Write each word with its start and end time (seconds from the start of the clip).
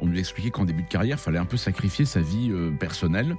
on 0.00 0.06
nous 0.06 0.18
expliquait 0.18 0.50
qu'en 0.50 0.64
début 0.64 0.82
de 0.82 0.88
carrière, 0.88 1.16
il 1.18 1.20
fallait 1.22 1.38
un 1.38 1.44
peu 1.44 1.56
sacrifier 1.56 2.04
sa 2.04 2.20
vie 2.20 2.50
euh, 2.50 2.70
personnelle 2.70 3.36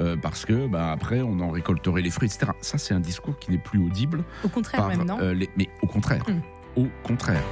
euh, 0.00 0.16
parce 0.16 0.44
que 0.44 0.66
bah, 0.66 0.90
après, 0.92 1.20
on 1.22 1.40
en 1.40 1.50
récolterait 1.50 2.02
les 2.02 2.10
fruits, 2.10 2.28
etc. 2.28 2.52
Ça, 2.60 2.78
c'est 2.78 2.94
un 2.94 3.00
discours 3.00 3.38
qui 3.38 3.50
n'est 3.50 3.58
plus 3.58 3.78
audible. 3.78 4.24
Au 4.44 4.48
contraire, 4.48 4.80
par, 4.80 4.88
même, 4.88 5.04
non 5.04 5.18
euh, 5.20 5.34
les- 5.34 5.50
Mais 5.56 5.68
au 5.82 5.86
contraire. 5.86 6.24
Mm. 6.28 6.80
Au 6.80 6.86
contraire. 7.02 7.42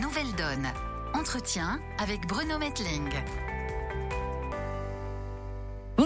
Nouvelle 0.00 0.32
Donne. 0.36 0.66
Entretien 1.14 1.80
avec 1.98 2.26
Bruno 2.26 2.58
Metling. 2.58 3.08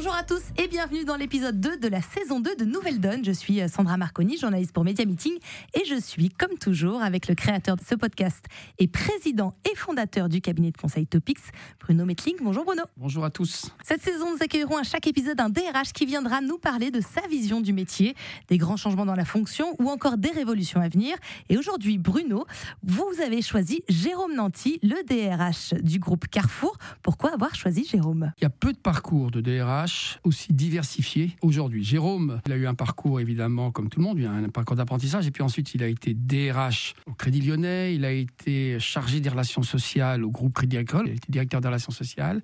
Bonjour 0.00 0.14
à 0.14 0.22
tous 0.22 0.42
et 0.56 0.68
bienvenue 0.68 1.04
dans 1.04 1.16
l'épisode 1.16 1.58
2 1.58 1.78
de 1.78 1.88
la 1.88 2.00
saison 2.00 2.38
2 2.38 2.54
de 2.54 2.64
Nouvelle 2.64 3.00
Donne. 3.00 3.24
Je 3.24 3.32
suis 3.32 3.60
euh, 3.60 3.66
Sandra 3.66 3.96
Marconi, 3.96 4.38
journaliste 4.38 4.70
pour 4.70 4.84
Media 4.84 5.04
Meeting 5.04 5.32
et 5.74 5.84
je 5.86 6.00
suis, 6.00 6.28
comme 6.28 6.56
toujours, 6.56 7.02
avec 7.02 7.26
le 7.26 7.34
créateur 7.34 7.74
de 7.74 7.82
ce 7.82 7.96
podcast 7.96 8.45
et 8.78 8.86
président 8.86 9.54
et 9.68 9.74
fondateur 9.74 10.28
du 10.28 10.40
cabinet 10.40 10.70
de 10.70 10.76
conseil 10.76 11.08
Topics, 11.08 11.40
Bruno 11.80 12.04
Metling. 12.04 12.37
Bonjour 12.40 12.64
Bruno. 12.64 12.84
Bonjour 12.96 13.24
à 13.24 13.30
tous. 13.30 13.73
Cette 13.82 14.00
saison, 14.00 14.30
nous 14.30 14.40
accueillerons 14.40 14.76
à 14.76 14.84
chaque 14.84 15.09
épisode 15.09 15.40
un 15.40 15.50
DRH 15.50 15.92
qui 15.92 16.06
viendra 16.06 16.42
nous 16.42 16.59
parler 16.59 16.92
de 16.92 17.01
sa 17.01 17.26
vision 17.26 17.60
du 17.60 17.73
métier, 17.73 18.15
des 18.46 18.56
grands 18.56 18.76
changements 18.76 19.06
dans 19.06 19.16
la 19.16 19.24
fonction 19.24 19.74
ou 19.80 19.90
encore 19.90 20.16
des 20.16 20.30
révolutions 20.30 20.80
à 20.80 20.88
venir. 20.88 21.16
Et 21.48 21.59
aujourd'hui, 21.59 21.98
Bruno, 21.98 22.46
vous 22.84 23.20
avez 23.20 23.42
choisi 23.42 23.82
Jérôme 23.88 24.37
Nanty, 24.37 24.78
le 24.84 25.02
DRH 25.09 25.74
du 25.82 25.98
groupe 25.98 26.28
Carrefour. 26.28 26.76
Pourquoi 27.02 27.32
avoir 27.34 27.56
choisi 27.56 27.84
Jérôme? 27.84 28.30
Il 28.38 28.45
y 28.45 28.46
a 28.46 28.51
peu 28.51 28.73
de 28.73 28.78
parcours 28.78 29.32
de 29.32 29.40
DRH 29.40 29.88
aussi 30.24 30.52
diversifiés 30.52 31.37
aujourd'hui. 31.42 31.84
Jérôme, 31.84 32.41
il 32.46 32.52
a 32.52 32.56
eu 32.56 32.66
un 32.66 32.74
parcours 32.74 33.20
évidemment 33.20 33.70
comme 33.70 33.88
tout 33.88 34.01
le 34.01 34.05
monde, 34.05 34.19
il 34.19 34.27
a 34.27 34.33
un 34.33 34.48
parcours 34.48 34.77
d'apprentissage 34.77 35.27
et 35.27 35.30
puis 35.30 35.42
ensuite 35.42 35.74
il 35.74 35.83
a 35.83 35.88
été 35.88 36.15
DRH 36.15 36.95
au 37.06 37.12
Crédit 37.12 37.41
Lyonnais, 37.41 37.95
il 37.95 38.05
a 38.05 38.12
été 38.12 38.79
chargé 38.80 39.20
des 39.20 39.29
relations 39.29 39.62
sociales 39.62 40.24
au 40.24 40.30
groupe 40.30 40.55
Crédit 40.55 40.79
Agricole, 40.79 41.06
il 41.06 41.12
a 41.12 41.15
été 41.15 41.27
directeur 41.30 41.60
des 41.60 41.69
relations 41.69 41.93
sociales. 41.93 42.43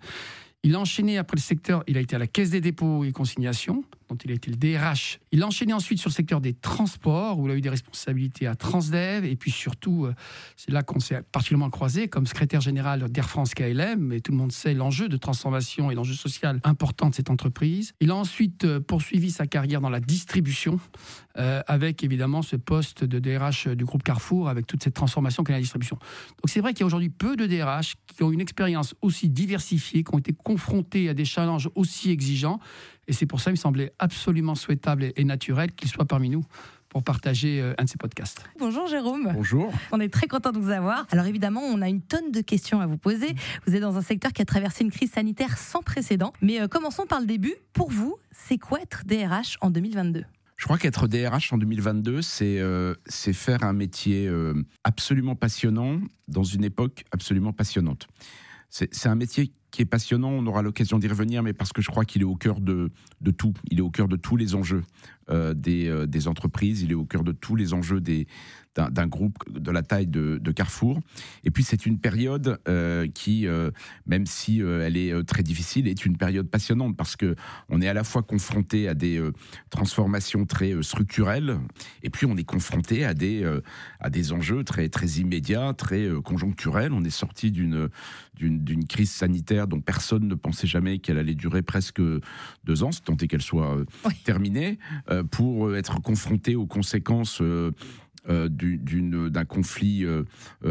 Il 0.67 0.75
a 0.75 0.81
enchaîné 0.81 1.19
après 1.19 1.37
le 1.37 1.43
secteur, 1.43 1.85
il 1.87 1.99
a 1.99 2.01
été 2.01 2.17
à 2.17 2.19
la 2.19 2.27
Caisse 2.27 2.49
des 2.49 2.63
dépôts 2.63 3.05
et 3.05 3.13
consignations, 3.13 3.85
dont 4.09 4.17
il 4.17 4.31
a 4.31 4.35
été 4.35 4.51
le 4.51 4.57
DRH. 4.57 5.19
Il 5.33 5.43
a 5.43 5.47
enchaîné 5.47 5.73
ensuite 5.73 5.99
sur 5.99 6.09
le 6.11 6.15
secteur 6.15 6.41
des 6.41 6.53
transports, 6.53 7.39
où 7.39 7.47
il 7.47 7.53
a 7.53 7.57
eu 7.57 7.61
des 7.61 7.71
responsabilités 7.71 8.47
à 8.47 8.55
Transdev, 8.55 9.25
et 9.25 9.37
puis 9.37 9.51
surtout, 9.51 10.07
euh, 10.07 10.15
c'est 10.57 10.71
là 10.71 10.83
qu'on 10.83 11.01
s'est 11.01 11.23
particulièrement 11.33 11.71
croisé 11.71 12.09
comme 12.09 12.27
secrétaire 12.27 12.61
général 12.61 13.09
d'Air 13.11 13.29
France 13.29 13.55
KLM, 13.55 14.13
et 14.13 14.21
tout 14.21 14.33
le 14.33 14.39
monde 14.39 14.53
sait 14.53 14.75
l'enjeu 14.75 15.09
de 15.09 15.17
transformation 15.17 15.91
et 15.91 15.95
l'enjeu 15.95 16.15
social 16.15 16.61
important 16.65 17.11
de 17.11 17.15
cette 17.15 17.31
entreprise. 17.31 17.93
Il 18.01 18.11
a 18.11 18.17
ensuite 18.17 18.65
euh, 18.65 18.81
poursuivi 18.81 19.31
sa 19.31 19.47
carrière 19.47 19.81
dans 19.81 19.91
la 19.91 20.01
distribution, 20.01 20.79
euh, 21.39 21.63
avec 21.67 22.05
évidemment 22.05 22.43
ce 22.43 22.57
poste 22.57 23.05
de 23.05 23.19
DRH 23.19 23.69
du 23.69 23.85
groupe 23.85 24.03
Carrefour, 24.03 24.49
avec 24.49 24.67
toute 24.67 24.83
cette 24.83 24.95
transformation 24.95 25.43
qu'est 25.45 25.53
la 25.53 25.61
distribution. 25.61 25.97
Donc 25.97 26.49
c'est 26.49 26.61
vrai 26.61 26.73
qu'il 26.73 26.81
y 26.81 26.83
a 26.85 26.87
aujourd'hui 26.87 27.11
peu 27.11 27.37
de 27.37 27.47
DRH 27.47 27.95
qui 28.07 28.23
ont 28.23 28.31
une 28.31 28.41
expérience 28.41 28.95
aussi 29.03 29.29
diversifiée, 29.29 30.05
qui 30.05 30.15
ont 30.15 30.19
été 30.19 30.33
confrontés 30.33 31.09
à 31.09 31.15
des 31.15 31.25
challenges 31.25 31.69
aussi 31.75 32.11
exigeants. 32.11 32.61
Et 33.09 33.13
c'est 33.13 33.27
pour 33.27 33.41
ça 33.41 33.45
qu'il 33.51 33.53
me 33.53 33.57
semblait 33.63 33.93
absolument 33.99 34.55
souhaitable 34.55 35.13
et- 35.17 35.25
naturel 35.25 35.73
qu'il 35.73 35.89
soit 35.89 36.05
parmi 36.05 36.31
nous 36.31 36.45
pour 36.89 37.03
partager 37.03 37.61
euh, 37.61 37.75
un 37.79 37.85
de 37.85 37.89
ces 37.89 37.97
podcasts. 37.97 38.45
Bonjour 38.59 38.87
Jérôme. 38.87 39.33
Bonjour. 39.35 39.73
On 39.91 39.99
est 40.01 40.09
très 40.13 40.29
content 40.29 40.53
de 40.53 40.59
vous 40.59 40.71
avoir. 40.71 41.07
Alors 41.11 41.27
évidemment, 41.27 41.63
on 41.63 41.83
a 41.83 41.89
une 41.89 42.03
tonne 42.03 42.31
de 42.31 42.41
questions 42.41 42.81
à 42.81 42.87
vous 42.87 42.99
poser. 42.99 43.35
Vous 43.67 43.75
êtes 43.75 43.81
dans 43.83 43.97
un 43.97 44.03
secteur 44.03 44.33
qui 44.33 44.43
a 44.43 44.45
traversé 44.45 44.85
une 44.85 44.93
crise 44.93 45.11
sanitaire 45.11 45.59
sans 45.59 45.83
précédent. 45.83 46.33
Mais 46.41 46.61
euh, 46.61 46.69
commençons 46.69 47.07
par 47.07 47.21
le 47.21 47.27
début. 47.27 47.55
Pour 47.73 47.91
vous, 47.91 48.17
c'est 48.31 48.59
quoi 48.59 48.81
être 48.81 49.03
DRH 49.07 49.57
en 49.61 49.71
2022 49.71 50.25
Je 50.57 50.65
crois 50.65 50.79
qu'être 50.79 51.09
DRH 51.09 51.53
en 51.53 51.59
2022, 51.59 52.23
c'est 52.23 52.61
euh, 52.61 52.95
c'est 53.07 53.33
faire 53.33 53.65
un 53.65 53.73
métier 53.73 54.29
euh, 54.29 54.55
absolument 54.85 55.35
passionnant 55.35 55.99
dans 56.29 56.45
une 56.45 56.63
époque 56.63 57.05
absolument 57.11 57.53
passionnante. 57.53 58.07
C'est 58.71 58.95
c'est 58.95 59.09
un 59.09 59.15
métier 59.17 59.51
qui 59.75 59.83
est 59.83 59.87
passionnant, 59.87 60.31
on 60.31 60.47
aura 60.47 60.63
l'occasion 60.63 61.01
d'y 61.01 61.09
revenir, 61.09 61.43
mais 61.43 61.53
parce 61.53 61.73
que 61.73 61.83
je 61.83 61.91
crois 61.91 62.05
qu'il 62.05 62.23
est 62.23 62.27
au 62.27 62.37
cœur 62.37 62.61
de, 62.61 62.91
de 63.21 63.31
tout. 63.33 63.55
Il 63.73 63.79
est 63.79 63.83
au 63.83 63.91
cœur 63.91 64.07
de 64.07 64.15
tous 64.15 64.37
les 64.37 64.55
enjeux 64.55 64.85
des, 65.29 65.89
euh, 65.89 66.07
des 66.07 66.29
entreprises, 66.29 66.83
il 66.83 66.91
est 66.91 66.95
au 66.95 67.05
cœur 67.05 67.25
de 67.25 67.33
tous 67.33 67.57
les 67.57 67.73
enjeux 67.75 68.01
des- 68.01 68.27
d'un 68.77 68.91
d'un 68.91 69.07
groupe 69.07 69.37
de 69.57 69.71
la 69.71 69.85
taille 69.85 70.09
de, 70.09 70.37
de 70.43 70.51
Carrefour. 70.51 70.99
Et 71.45 71.53
puis 71.53 71.63
c'est 71.63 71.87
une 71.87 71.99
période 72.01 72.59
euh, 72.67 73.07
qui, 73.07 73.47
euh, 73.47 73.71
même 74.05 74.27
si 74.27 74.61
euh, 74.61 74.85
elle 74.85 74.97
est 74.97 75.13
euh, 75.13 75.23
très 75.23 75.45
difficile, 75.45 75.87
est 75.87 76.05
une 76.05 76.17
période 76.17 76.49
passionnante 76.51 76.97
parce 76.97 77.15
que 77.15 77.37
on 77.69 77.81
est 77.81 77.87
à 77.87 77.95
la 77.95 78.03
fois 78.03 78.25
confronté 78.25 78.89
à 78.89 78.95
des 78.95 79.17
euh, 79.17 79.31
transformations 79.71 80.45
très 80.45 80.73
euh, 80.73 80.83
structurelles, 80.83 81.59
et 82.03 82.11
puis 82.11 82.27
on 82.27 82.37
est 82.37 82.45
confronté 82.45 83.05
à 83.05 83.15
des 83.15 83.45
euh, 83.45 83.61
à 84.01 84.11
des 84.11 84.33
enjeux 84.33 84.65
très 84.65 84.89
très 84.89 85.07
immédiats, 85.21 85.73
très 85.77 86.03
euh, 86.07 86.21
conjoncturels. 86.21 86.93
On 86.93 87.05
est 87.05 87.11
sorti 87.11 87.51
d'une 87.53 87.89
d'une 88.37 88.65
d'une 88.65 88.87
crise 88.87 89.13
sanitaire 89.13 89.69
dont 89.69 89.81
personne 89.81 90.27
ne 90.27 90.35
pensait 90.35 90.67
jamais 90.67 90.99
qu'elle 90.99 91.19
allait 91.19 91.37
durer 91.37 91.63
presque 91.63 92.03
deux 92.65 92.83
ans, 92.83 92.91
tant 93.05 93.17
est 93.19 93.29
qu'elle 93.29 93.43
soit 93.43 93.77
euh, 93.77 93.85
Oui. 94.05 94.15
terminée, 94.25 94.79
euh, 95.11 95.14
pour 95.23 95.69
euh, 95.69 95.77
être 95.77 96.01
confronté 96.01 96.57
aux 96.57 96.67
conséquences. 96.67 97.41
euh, 97.41 97.73
euh, 98.31 98.49
d'un 98.49 99.45
conflit 99.45 100.07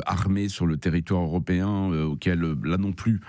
armé 0.08 0.50
sur 0.50 0.66
le 0.66 0.76
territoire 0.78 1.22
européen 1.22 1.92
auquel 2.04 2.42
là 2.64 2.78
non 2.78 2.94
plus 2.94 3.20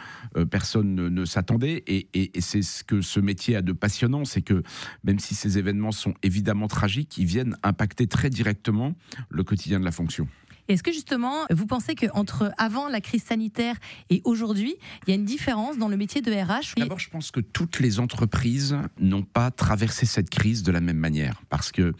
personne 0.50 0.94
ne, 0.94 1.24
s'attendait 1.26 1.84
et 1.86 2.30
c'est 2.40 2.62
ce 2.62 2.84
que 2.84 3.02
ce 3.02 3.20
métier 3.20 3.54
a 3.54 3.60
de 3.60 3.72
passionnant 3.72 4.24
c'est 4.24 4.40
que 4.40 4.62
même 5.02 5.18
si 5.18 5.34
ces 5.34 5.58
événements 5.58 5.92
sont 5.92 6.14
évidemment 6.22 6.68
tragiques 6.68 7.18
ils 7.18 7.26
viennent 7.26 7.58
impacter 7.62 8.06
très 8.06 8.30
directement 8.30 8.94
le 9.28 9.44
quotidien 9.44 9.78
de 9.78 9.84
la 9.84 9.92
fonction 9.92 10.26
Est-ce 10.68 10.82
que 10.82 10.92
justement, 10.92 11.44
vous 11.50 11.66
pensez 11.66 11.94
qu'entre 11.94 12.52
avant 12.56 12.88
la 12.88 13.00
crise 13.00 13.22
sanitaire 13.22 13.76
et 14.08 14.22
aujourd'hui, 14.24 14.76
il 15.06 15.10
y 15.10 15.12
a 15.12 15.16
une 15.16 15.26
différence 15.26 15.76
dans 15.76 15.88
le 15.88 15.96
métier 15.96 16.22
de 16.22 16.32
RH 16.32 16.74
D'abord, 16.78 16.98
je 16.98 17.10
pense 17.10 17.30
que 17.30 17.40
toutes 17.40 17.80
les 17.80 18.00
entreprises 18.00 18.76
n'ont 18.98 19.22
pas 19.22 19.50
traversé 19.50 20.06
cette 20.06 20.30
crise 20.30 20.62
de 20.62 20.72
la 20.72 20.80
même 20.80 20.96
manière, 20.96 21.42
parce 21.50 21.70
que 21.70 21.92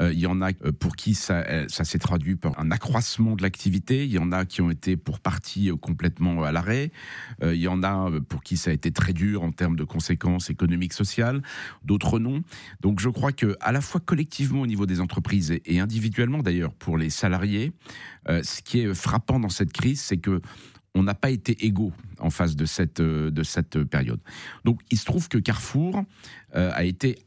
euh, 0.00 0.12
il 0.12 0.20
y 0.20 0.26
en 0.26 0.40
a 0.40 0.50
euh, 0.64 0.72
pour 0.72 0.94
qui 0.94 1.14
ça, 1.14 1.38
euh, 1.48 1.66
ça 1.68 1.84
s'est 1.84 1.98
traduit 1.98 2.36
par 2.36 2.58
un 2.60 2.70
accroissement 2.70 3.34
de 3.34 3.42
l'activité, 3.42 4.04
il 4.04 4.12
y 4.12 4.18
en 4.18 4.30
a 4.30 4.44
qui 4.44 4.60
ont 4.62 4.70
été 4.70 4.96
pour 4.96 5.18
partie 5.18 5.70
euh, 5.70 5.76
complètement 5.76 6.44
à 6.44 6.52
l'arrêt, 6.52 6.92
il 7.42 7.54
y 7.54 7.68
en 7.68 7.82
a 7.82 8.10
pour 8.28 8.42
qui 8.42 8.56
ça 8.56 8.70
a 8.70 8.72
été 8.72 8.92
très 8.92 9.12
dur 9.12 9.42
en 9.42 9.50
termes 9.50 9.76
de 9.76 9.84
conséquences 9.84 10.50
économiques, 10.50 10.92
sociales, 10.92 11.42
d'autres 11.84 12.18
non. 12.18 12.42
Donc, 12.80 13.00
je 13.00 13.08
crois 13.08 13.32
que 13.32 13.56
à 13.60 13.72
la 13.72 13.80
fois 13.80 14.00
collectivement 14.00 14.60
au 14.60 14.66
niveau 14.66 14.86
des 14.86 15.00
entreprises 15.00 15.52
et 15.64 15.80
individuellement 15.80 16.42
d'ailleurs 16.42 16.72
pour 16.74 16.98
les 16.98 17.10
salariés, 17.10 17.72
euh, 18.28 18.42
ce 18.42 18.62
qui 18.62 18.80
est 18.80 18.94
frappant 18.94 19.40
dans 19.40 19.48
cette 19.48 19.72
crise, 19.72 20.00
c'est 20.00 20.18
que 20.18 20.40
on 20.94 21.02
n'a 21.02 21.14
pas 21.14 21.30
été 21.30 21.64
égaux 21.64 21.92
en 22.18 22.30
face 22.30 22.56
de 22.56 22.66
cette, 22.66 23.00
euh, 23.00 23.30
de 23.30 23.42
cette 23.42 23.82
période. 23.84 24.20
Donc 24.64 24.80
il 24.90 24.98
se 24.98 25.04
trouve 25.04 25.28
que 25.28 25.38
Carrefour 25.38 26.04
euh, 26.54 26.70
a 26.74 26.84
été 26.84 27.18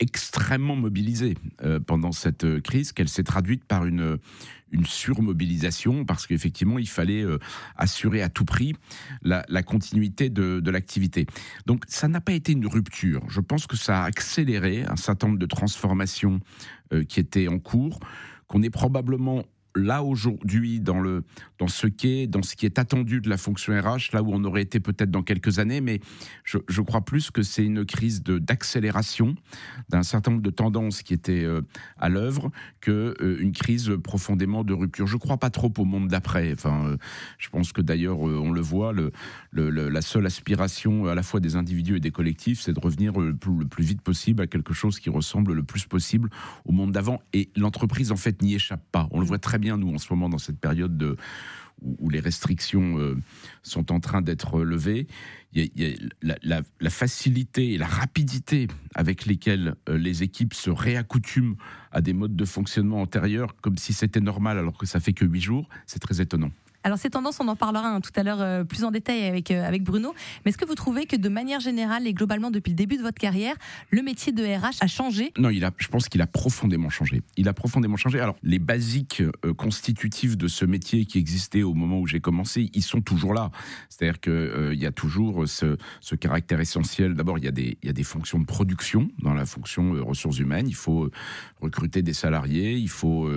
extrêmement 0.00 0.74
mobilisé 0.74 1.36
euh, 1.62 1.78
pendant 1.78 2.10
cette 2.10 2.60
crise, 2.62 2.92
qu'elle 2.92 3.08
s'est 3.08 3.22
traduite 3.22 3.64
par 3.64 3.86
une, 3.86 4.18
une 4.72 4.84
surmobilisation, 4.84 6.04
parce 6.04 6.26
qu'effectivement, 6.26 6.80
il 6.80 6.88
fallait 6.88 7.24
assurer 7.76 8.20
à 8.20 8.28
tout 8.28 8.44
prix 8.44 8.74
la, 9.22 9.44
continuité 9.62 10.30
de, 10.30 10.58
de 10.58 10.70
l'activité. 10.72 11.26
Donc 11.66 11.84
ça 11.86 12.08
n'a 12.08 12.20
pas 12.20 12.32
été 12.32 12.52
une 12.52 12.66
rupture. 12.66 13.22
Je 13.28 13.40
pense 13.40 13.68
que 13.68 13.76
ça 13.76 14.02
a 14.02 14.06
accéléré 14.06 14.84
un 14.84 14.96
certain 14.96 15.28
nombre 15.28 15.38
de 15.38 15.46
transformations 15.46 16.40
qui 17.08 17.20
étaient 17.20 17.46
en 17.46 17.60
cours, 17.60 18.00
qu'on 18.48 18.62
est 18.64 18.70
probablement 18.70 19.44
là 19.76 20.02
aujourd'hui 20.02 20.80
dans 20.80 21.00
le 21.00 21.24
dans 21.58 21.66
ce 21.68 21.86
qu'est 21.86 22.26
dans 22.26 22.42
ce 22.42 22.54
qui 22.56 22.64
est 22.66 22.78
attendu 22.78 23.20
de 23.20 23.28
la 23.28 23.36
fonction 23.36 23.72
RH 23.78 24.12
là 24.12 24.22
où 24.22 24.30
on 24.32 24.44
aurait 24.44 24.62
été 24.62 24.78
peut-être 24.80 25.10
dans 25.10 25.22
quelques 25.22 25.58
années 25.58 25.80
mais 25.80 26.00
je, 26.44 26.58
je 26.68 26.80
crois 26.80 27.00
plus 27.04 27.30
que 27.30 27.42
c'est 27.42 27.64
une 27.64 27.84
crise 27.84 28.22
d'accélération 28.22 29.34
d'un 29.88 30.02
certain 30.02 30.30
nombre 30.32 30.42
de 30.42 30.50
tendances 30.50 31.02
qui 31.02 31.12
étaient 31.12 31.44
euh, 31.44 31.62
à 31.98 32.08
l'œuvre 32.08 32.50
que 32.80 33.14
euh, 33.20 33.36
une 33.40 33.52
crise 33.52 33.92
profondément 34.02 34.62
de 34.64 34.72
rupture. 34.72 35.06
Je 35.06 35.16
crois 35.16 35.38
pas 35.38 35.50
trop 35.50 35.72
au 35.78 35.84
monde 35.84 36.06
d'après. 36.08 36.52
Enfin 36.52 36.86
euh, 36.86 36.96
je 37.38 37.48
pense 37.48 37.72
que 37.72 37.80
d'ailleurs 37.80 38.20
on 38.20 38.52
le 38.52 38.60
voit 38.60 38.92
le, 38.92 39.10
le, 39.50 39.70
le- 39.70 39.88
la 39.88 40.02
seule 40.02 40.26
aspiration 40.26 41.06
à 41.06 41.14
la 41.14 41.22
fois 41.22 41.40
des 41.40 41.56
individus 41.56 41.96
et 41.96 42.00
des 42.00 42.10
collectifs 42.12 42.60
c'est 42.60 42.72
de 42.72 42.80
revenir 42.80 43.18
le 43.18 43.34
plus, 43.34 43.58
le 43.58 43.66
plus 43.66 43.84
vite 43.84 44.02
possible 44.02 44.42
à 44.42 44.46
quelque 44.46 44.72
chose 44.74 45.00
qui 45.00 45.10
ressemble 45.10 45.52
le 45.52 45.62
plus 45.64 45.84
possible 45.86 46.30
au 46.64 46.72
monde 46.72 46.92
d'avant. 46.92 47.20
Et 47.32 47.50
l'entreprise 47.56 48.12
en 48.12 48.16
fait 48.16 48.40
n'y 48.42 48.54
échappe 48.54 48.84
pas. 48.92 49.08
On 49.10 49.18
le 49.20 49.26
voit 49.26 49.38
très 49.38 49.58
bien 49.58 49.63
nous 49.76 49.94
en 49.94 49.98
ce 49.98 50.12
moment 50.12 50.28
dans 50.28 50.38
cette 50.38 50.58
période 50.58 50.96
de 50.96 51.16
où, 51.82 52.08
les 52.08 52.20
restrictions 52.20 52.98
euh, 52.98 53.16
sont 53.62 53.92
en 53.92 54.00
train 54.00 54.22
d'être 54.22 54.62
levées, 54.62 55.06
la 55.52 56.90
facilité 56.90 57.72
et 57.72 57.78
la 57.78 57.86
rapidité 57.86 58.68
avec 58.94 59.26
lesquelles 59.26 59.74
euh, 59.88 59.98
les 59.98 60.22
équipes 60.22 60.54
se 60.54 60.70
réaccoutument 60.70 61.56
à 61.92 62.00
des 62.00 62.12
modes 62.12 62.36
de 62.36 62.44
fonctionnement 62.44 63.00
antérieurs, 63.00 63.54
comme 63.60 63.76
si 63.76 63.92
c'était 63.92 64.20
normal 64.20 64.58
alors 64.58 64.78
que 64.78 64.86
ça 64.86 65.00
fait 65.00 65.12
que 65.12 65.24
huit 65.24 65.40
jours, 65.40 65.68
c'est 65.86 66.00
très 66.00 66.20
étonnant. 66.20 66.50
Alors 66.86 66.98
ces 66.98 67.08
tendances, 67.08 67.40
on 67.40 67.48
en 67.48 67.56
parlera 67.56 67.88
hein, 67.88 68.00
tout 68.02 68.10
à 68.14 68.22
l'heure 68.22 68.42
euh, 68.42 68.62
plus 68.62 68.84
en 68.84 68.90
détail 68.90 69.24
avec, 69.24 69.50
euh, 69.50 69.66
avec 69.66 69.82
Bruno. 69.82 70.14
Mais 70.44 70.50
est-ce 70.50 70.58
que 70.58 70.66
vous 70.66 70.74
trouvez 70.74 71.06
que 71.06 71.16
de 71.16 71.30
manière 71.30 71.58
générale 71.58 72.06
et 72.06 72.12
globalement 72.12 72.50
depuis 72.50 72.70
le 72.70 72.76
début 72.76 72.98
de 72.98 73.02
votre 73.02 73.18
carrière, 73.18 73.56
le 73.90 74.02
métier 74.02 74.32
de 74.32 74.44
RH 74.44 74.82
a 74.82 74.86
changé? 74.86 75.32
Non, 75.38 75.48
il 75.48 75.64
a, 75.64 75.70
je 75.78 75.88
pense 75.88 76.10
qu'il 76.10 76.20
a 76.20 76.26
profondément 76.26 76.90
changé. 76.90 77.22
Il 77.38 77.48
a 77.48 77.54
profondément 77.54 77.96
changé. 77.96 78.20
Alors 78.20 78.36
les 78.42 78.58
basiques 78.58 79.22
euh, 79.22 79.54
constitutives 79.54 80.36
de 80.36 80.46
ce 80.46 80.66
métier 80.66 81.06
qui 81.06 81.16
existait 81.16 81.62
au 81.62 81.72
moment 81.72 81.98
où 82.00 82.06
j'ai 82.06 82.20
commencé, 82.20 82.70
ils 82.74 82.82
sont 82.82 83.00
toujours 83.00 83.32
là. 83.32 83.50
C'est-à-dire 83.88 84.20
qu'il 84.20 84.78
y 84.78 84.84
a 84.84 84.92
toujours 84.92 85.48
ce, 85.48 85.78
ce 86.02 86.14
caractère 86.14 86.60
essentiel. 86.60 87.14
D'abord, 87.14 87.38
il, 87.38 87.44
y 87.44 87.48
a 87.48 87.52
des, 87.52 87.78
y 87.82 87.88
a 87.88 87.94
des 87.94 88.04
fonctions 88.04 88.38
de 88.38 88.44
production 88.44 89.08
dans 89.22 89.32
la 89.32 89.46
fonction 89.46 89.92
ressources 90.04 90.38
humaines. 90.38 90.68
Il 90.68 90.74
faut 90.74 91.08
recruter 91.62 92.02
des 92.02 92.12
salariés, 92.12 92.74
il 92.74 92.90
faut 92.90 93.30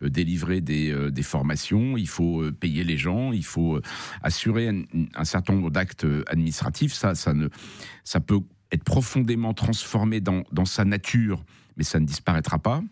délivrer 0.00 0.60
des, 0.60 1.10
des 1.10 1.22
formations, 1.22 1.96
il 1.96 2.06
faut 2.06 2.44
payer 2.60 2.84
les 2.84 2.91
gens, 2.96 3.32
il 3.32 3.44
faut 3.44 3.76
euh, 3.76 3.82
assurer 4.22 4.68
un, 5.14 5.24
certain 5.24 5.54
nombre 5.54 5.70
d'actes 5.70 6.04
euh, 6.04 6.24
administratifs. 6.26 6.92
Ça, 6.92 7.14
ça, 7.14 7.34
ne, 7.34 7.48
ça 8.04 8.20
peut 8.20 8.40
être 8.70 8.84
profondément 8.84 9.54
transformé 9.54 10.20
dans, 10.20 10.64
sa 10.64 10.84
nature, 10.84 11.44
mais 11.76 11.84
ça 11.84 12.00
ne 12.00 12.06
disparaîtra 12.06 12.58
pas. 12.58 12.82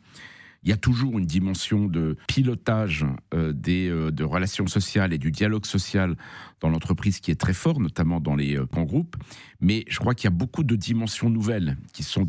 Il 0.62 0.68
y 0.68 0.74
a 0.74 0.76
toujours 0.76 1.18
une 1.18 1.24
dimension 1.24 1.86
de 1.86 2.18
pilotage 2.28 3.06
euh, 3.32 3.54
des 3.54 3.88
de 3.88 4.24
relations 4.24 4.66
sociales 4.66 5.14
et 5.14 5.18
du 5.18 5.30
dialogue 5.30 5.64
social 5.64 6.16
dans 6.60 6.68
l'entreprise 6.68 7.20
qui 7.20 7.30
est 7.30 7.40
très 7.40 7.54
fort, 7.54 7.80
notamment 7.80 8.20
dans 8.20 8.36
les 8.36 8.56
grands 8.70 8.82
groupes. 8.82 9.16
Mais 9.62 9.86
je 9.88 9.98
crois 9.98 10.14
qu'il 10.14 10.24
y 10.24 10.32
a 10.32 10.36
beaucoup 10.36 10.62
de 10.62 10.76
dimensions 10.76 11.30
nouvelles 11.30 11.78
qui 11.94 12.02
sont 12.02 12.28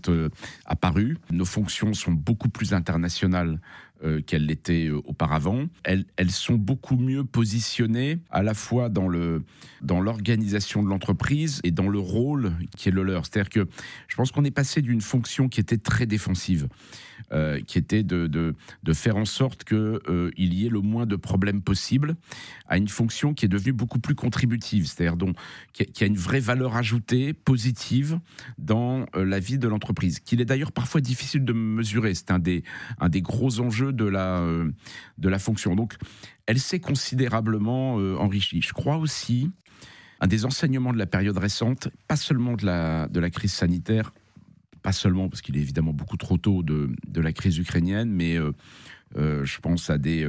apparues. 0.65 1.17
Nos 1.29 1.43
fonctions 1.43 1.93
sont 1.93 2.13
beaucoup 2.13 2.47
plus 2.47 2.73
internationales 2.73 3.59
euh, 4.03 4.21
qu'elles 4.21 4.45
l'étaient 4.45 4.87
euh, 4.87 4.99
auparavant. 5.05 5.65
Elles, 5.83 6.05
sont 6.31 6.55
beaucoup 6.55 6.95
mieux 6.95 7.23
positionnées 7.23 8.19
à 8.31 8.41
la 8.41 8.53
fois 8.53 8.89
dans 8.89 9.07
le 9.07 9.43
dans 9.81 9.99
l'organisation 9.99 10.81
de 10.81 10.87
l'entreprise 10.87 11.59
et 11.63 11.71
dans 11.71 11.89
le 11.89 11.99
rôle 11.99 12.53
qui 12.77 12.89
est 12.89 12.91
le 12.91 13.03
leur. 13.03 13.25
C'est-à-dire 13.25 13.49
que 13.49 13.67
je 14.07 14.15
pense 14.15 14.31
qu'on 14.31 14.43
est 14.43 14.51
passé 14.51 14.81
d'une 14.81 15.01
fonction 15.01 15.49
qui 15.49 15.59
était 15.59 15.77
très 15.77 16.05
défensive, 16.05 16.67
euh, 17.31 17.59
qui 17.61 17.77
était 17.77 18.03
de, 18.03 18.27
de, 18.27 18.55
de, 18.83 18.93
faire 18.93 19.17
en 19.17 19.25
sorte 19.25 19.65
qu'il 19.65 19.99
y 20.37 20.65
ait 20.65 20.69
le 20.69 20.79
moins 20.79 21.05
de 21.05 21.15
problèmes 21.15 21.61
possible, 21.61 22.15
à 22.67 22.77
une 22.77 22.87
fonction 22.87 23.33
qui 23.33 23.45
est 23.45 23.49
devenue 23.49 23.73
beaucoup 23.73 23.99
plus 23.99 24.15
contributive, 24.15 24.85
c'est-à-dire 24.85 25.17
qui 25.73 25.83
a, 25.83 26.03
a, 26.03 26.07
une 26.07 26.17
vraie 26.17 26.39
valeur 26.39 26.75
ajoutée 26.75 27.33
positive 27.33 28.19
dans 28.57 29.05
la 29.13 29.39
vie 29.39 29.57
de 29.57 29.67
l'entreprise, 29.67 30.19
qu'il 30.19 30.41
est 30.41 30.45
d'ailleurs 30.45 30.71
parfois 30.71 31.01
difficile 31.01 31.43
de 31.43 31.53
mesurer. 31.53 32.13
C'est 32.15 32.31
un 32.31 32.39
des 32.39 32.63
un 32.99 33.09
des 33.09 33.21
gros 33.21 33.59
enjeux 33.59 33.90
de 33.91 34.05
la, 34.05 34.39
euh, 34.39 34.71
de 35.17 35.29
la 35.29 35.39
fonction. 35.39 35.75
Donc, 35.75 35.95
elle 36.45 36.59
s'est 36.59 36.79
considérablement 36.79 37.99
euh, 37.99 38.15
enrichie. 38.17 38.61
Je 38.61 38.73
crois 38.73 38.97
aussi, 38.97 39.51
un 40.19 40.27
des 40.27 40.45
enseignements 40.45 40.93
de 40.93 40.97
la 40.97 41.05
période 41.05 41.37
récente, 41.37 41.89
pas 42.07 42.15
seulement 42.15 42.53
de 42.53 42.65
la, 42.65 43.07
de 43.07 43.19
la 43.19 43.29
crise 43.29 43.53
sanitaire, 43.53 44.13
pas 44.81 44.91
seulement 44.91 45.29
parce 45.29 45.41
qu'il 45.41 45.57
est 45.57 45.61
évidemment 45.61 45.93
beaucoup 45.93 46.17
trop 46.17 46.37
tôt 46.37 46.63
de, 46.63 46.89
de 47.07 47.21
la 47.21 47.33
crise 47.33 47.57
ukrainienne, 47.57 48.11
mais 48.11 48.37
euh, 48.37 49.45
je 49.45 49.59
pense 49.59 49.89
à 49.89 49.97
des, 49.99 50.27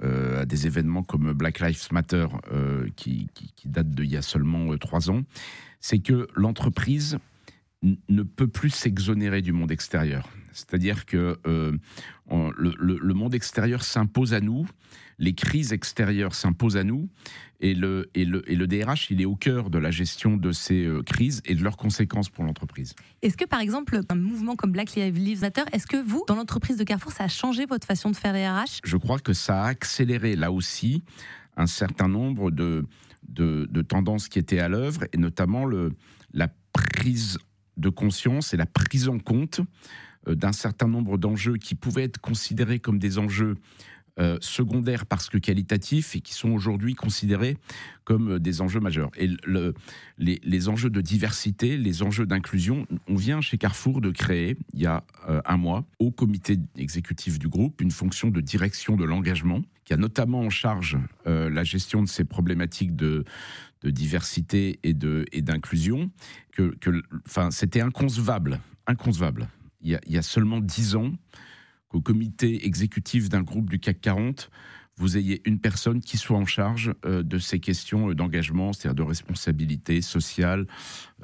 à 0.00 0.46
des 0.46 0.66
événements 0.66 1.02
comme 1.02 1.32
Black 1.32 1.58
Lives 1.58 1.88
Matter 1.90 2.26
qui, 2.94 3.28
qui, 3.34 3.52
qui, 3.56 3.68
datent 3.68 3.90
d'il 3.90 4.10
y 4.10 4.16
a 4.16 4.22
seulement 4.22 4.76
trois 4.78 5.10
ans, 5.10 5.22
c'est 5.80 5.98
que 5.98 6.28
l'entreprise 6.36 7.18
ne 8.08 8.22
peut 8.22 8.48
plus 8.48 8.70
s'exonérer 8.70 9.42
du 9.42 9.52
monde 9.52 9.70
extérieur. 9.70 10.28
C'est-à-dire 10.52 11.04
que 11.04 11.38
euh, 11.46 11.76
le, 12.30 12.74
le, 12.78 13.14
monde 13.14 13.34
extérieur 13.34 13.82
s'impose 13.82 14.34
à 14.34 14.40
nous, 14.40 14.66
les 15.18 15.34
crises 15.34 15.72
extérieures 15.72 16.34
s'imposent 16.34 16.76
à 16.76 16.84
nous, 16.84 17.08
et 17.60 17.74
le, 17.74 18.10
et, 18.14 18.24
le, 18.24 18.48
et 18.50 18.56
le 18.56 18.66
DRH, 18.66 19.10
il 19.10 19.20
est 19.20 19.24
au 19.24 19.36
cœur 19.36 19.70
de 19.70 19.78
la 19.78 19.90
gestion 19.90 20.36
de 20.36 20.52
ces 20.52 20.84
euh, 20.84 21.02
crises 21.02 21.42
et 21.44 21.54
de 21.54 21.62
leurs 21.62 21.76
conséquences 21.76 22.28
pour 22.28 22.44
l'entreprise. 22.44 22.94
Est-ce 23.22 23.36
que, 23.36 23.44
par 23.44 23.60
exemple, 23.60 24.00
un 24.08 24.14
mouvement 24.14 24.54
comme 24.54 24.72
Black 24.72 24.94
Lives 24.94 25.40
Matter, 25.40 25.62
est-ce 25.72 25.86
que 25.86 25.96
vous, 25.96 26.24
dans 26.28 26.36
l'entreprise 26.36 26.76
de 26.76 26.84
Carrefour, 26.84 27.12
ça 27.12 27.24
a 27.24 27.28
changé 27.28 27.66
votre 27.66 27.86
façon 27.86 28.10
de 28.10 28.16
faire 28.16 28.32
les 28.32 28.46
RH 28.46 28.80
Je 28.84 28.96
crois 28.96 29.18
que 29.18 29.32
ça 29.32 29.64
a 29.64 29.66
accéléré, 29.68 30.36
là 30.36 30.52
aussi, 30.52 31.02
un 31.56 31.66
certain 31.66 32.08
nombre 32.08 32.50
de, 32.50 32.84
de, 33.28 33.66
de 33.70 33.82
tendances 33.82 34.28
qui 34.28 34.38
étaient 34.38 34.60
à 34.60 34.68
l'œuvre, 34.68 35.04
et 35.12 35.16
notamment 35.16 35.64
le, 35.64 35.92
la 36.32 36.48
prise 36.72 37.38
de 37.76 37.88
conscience 37.88 38.54
et 38.54 38.56
la 38.56 38.66
prise 38.66 39.08
en 39.08 39.18
compte 39.18 39.60
euh, 40.28 40.34
d'un 40.34 40.52
certain 40.52 40.88
nombre 40.88 41.18
d'enjeux 41.18 41.56
qui 41.56 41.74
pouvaient 41.74 42.04
être 42.04 42.18
considérés 42.18 42.78
comme 42.78 42.98
des 42.98 43.18
enjeux 43.18 43.56
euh, 44.20 44.38
secondaires 44.40 45.06
parce 45.06 45.28
que 45.28 45.38
qualitatifs 45.38 46.14
et 46.14 46.20
qui 46.20 46.34
sont 46.34 46.50
aujourd'hui 46.50 46.94
considérés 46.94 47.56
comme 48.04 48.34
euh, 48.34 48.38
des 48.38 48.60
enjeux 48.60 48.78
majeurs. 48.78 49.10
Et 49.16 49.28
le, 49.44 49.74
les, 50.18 50.40
les, 50.44 50.68
enjeux 50.68 50.90
de 50.90 51.00
diversité, 51.00 51.76
les 51.76 52.02
enjeux 52.04 52.24
d'inclusion, 52.24 52.86
on 53.08 53.16
vient 53.16 53.40
chez 53.40 53.58
Carrefour 53.58 54.00
de 54.00 54.10
créer, 54.10 54.56
il 54.72 54.82
y 54.82 54.86
a 54.86 55.02
un 55.26 55.56
mois, 55.56 55.84
au 55.98 56.12
comité 56.12 56.58
exécutif 56.76 57.38
du 57.40 57.48
groupe, 57.48 57.80
une 57.80 57.90
fonction 57.90 58.28
de 58.28 58.40
direction 58.40 58.96
de 58.96 59.04
l'engagement 59.04 59.62
qui 59.84 59.92
a 59.92 59.96
notamment 59.96 60.40
en 60.40 60.50
charge 60.50 60.96
la 61.26 61.64
gestion 61.64 62.02
de 62.02 62.08
ces 62.08 62.24
problématiques 62.24 62.96
de, 62.96 63.24
de 63.84 63.90
diversité 63.90 64.80
et 64.82 64.92
d'inclusion, 64.94 66.02
et 66.04 66.56
que, 66.56 66.74
que 66.80 67.02
enfin, 67.26 67.50
c'était 67.50 67.80
inconcevable, 67.80 68.60
inconcevable 68.86 69.48
il 69.84 69.98
y 70.06 70.18
a, 70.18 70.22
seulement 70.22 70.60
dix 70.60 70.96
ans 70.96 71.12
qu'au 71.88 72.00
comité 72.00 72.66
exécutif 72.66 73.28
d'un 73.28 73.42
groupe 73.42 73.68
du 73.68 73.78
CAC 73.78 74.00
40, 74.00 74.50
vous 74.96 75.16
ayez 75.16 75.42
une 75.44 75.58
personne 75.58 76.00
qui 76.00 76.16
soit 76.16 76.38
en 76.38 76.46
charge 76.46 76.94
euh, 77.04 77.24
de 77.24 77.38
ces 77.38 77.58
questions 77.58 78.10
euh, 78.10 78.14
d'engagement, 78.14 78.72
c'est-à-dire 78.72 78.94
de 78.94 79.02
responsabilité 79.02 80.00
sociale, 80.00 80.66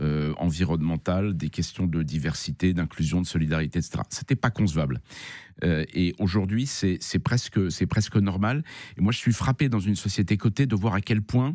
euh, 0.01 0.35
environnementale, 0.39 1.37
des 1.37 1.51
questions 1.51 1.87
de 1.87 2.03
diversité, 2.03 2.75
d'inclusion, 2.75 3.21
de 3.21 3.27
solidarité, 3.27 3.79
etc. 3.79 4.03
C'était 4.11 4.37
pas 4.37 4.51
concevable. 4.51 5.01
et 5.63 6.15
aujourd'hui, 6.19 6.67
c'est 6.67 7.19
presque, 7.23 7.71
c'est 7.71 7.87
presque 7.87 8.17
normal. 8.17 8.65
Et 8.97 9.03
moi, 9.03 9.13
je 9.13 9.19
suis 9.19 9.33
frappé 9.33 9.69
dans 9.69 9.79
une 9.79 9.95
société 9.95 10.37
cotée 10.37 10.67
de 10.67 10.75
voir 10.75 10.95
à 10.95 11.01
quel 11.01 11.23
point 11.23 11.55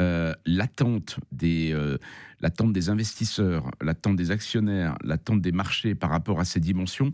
euh, 0.00 0.32
l'attente 0.46 1.18
des, 1.32 1.72
euh, 1.72 1.98
l'attente 2.40 2.72
des 2.72 2.88
investisseurs, 2.88 3.70
l'attente 3.80 4.16
des 4.16 4.30
actionnaires, 4.30 4.96
l'attente 5.02 5.40
des 5.40 5.52
marchés 5.52 5.94
par 5.94 6.10
rapport 6.10 6.38
à 6.38 6.44
ces 6.44 6.60
dimensions, 6.60 7.12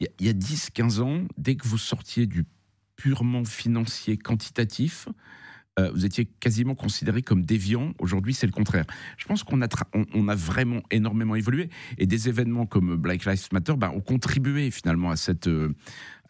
il 0.00 0.08
y, 0.20 0.28
a 0.28 0.32
10-15 0.32 1.00
ans, 1.00 1.22
dès 1.38 1.56
que 1.56 1.66
vous 1.66 1.78
sortiez 1.78 2.26
du 2.26 2.44
purement 2.96 3.44
financier 3.44 4.18
quantitatif, 4.18 5.08
euh, 5.78 5.90
vous 5.92 6.06
étiez 6.06 6.24
quasiment 6.24 6.74
considéré 6.74 7.20
comme 7.20 7.44
déviant. 7.44 7.92
Aujourd'hui, 7.98 8.32
c'est 8.32 8.46
le 8.46 8.52
contraire. 8.52 8.86
Je 9.18 9.26
pense 9.26 9.42
qu'on 9.42 9.60
a, 9.60 9.68
on, 10.14 10.28
a 10.28 10.34
vraiment 10.34 10.80
énormément 10.90 11.34
évolué. 11.34 11.68
Et 11.98 12.06
des 12.06 12.30
événements 12.30 12.64
comme 12.64 12.96
Black 12.96 13.26
Lives 13.26 13.48
Matter 13.52 13.74
ben, 13.76 13.90
ont 13.90 14.00
contribué 14.00 14.70
finalement 14.70 15.10
à 15.10 15.16
cette, 15.16 15.48
euh, 15.48 15.74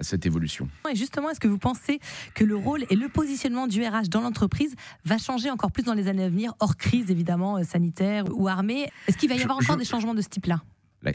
à 0.01 0.03
cette 0.03 0.27
évolution. 0.27 0.69
Et 0.91 0.97
justement, 0.97 1.31
est-ce 1.31 1.39
que 1.39 1.47
vous 1.47 1.59
pensez 1.59 2.01
que 2.35 2.43
le 2.43 2.57
rôle 2.57 2.87
et 2.91 2.97
le 2.97 3.09
positionnement 3.09 3.69
du 3.69 3.85
RH 3.85 4.09
dans 4.11 4.21
l'entreprise 4.21 4.75
va 5.05 5.17
changer 5.17 5.49
encore 5.49 5.71
plus 5.71 5.85
dans 5.85 5.95
les 5.95 6.09
années 6.09 6.25
à 6.25 6.29
venir, 6.29 6.53
hors 6.59 6.77
crise 6.77 7.13
évidemment, 7.13 7.59
euh, 7.59 7.63
sanitaire 7.63 8.25
ou 8.35 8.49
armée? 8.49 8.89
Est-ce 9.07 9.17
qu'il 9.17 9.29
va 9.29 9.37
y 9.37 9.43
avoir 9.43 9.59
encore 9.59 9.77
des 9.77 9.85
changements 9.85 10.15
de 10.15 10.23
ce 10.23 10.29
type-là? 10.29 10.61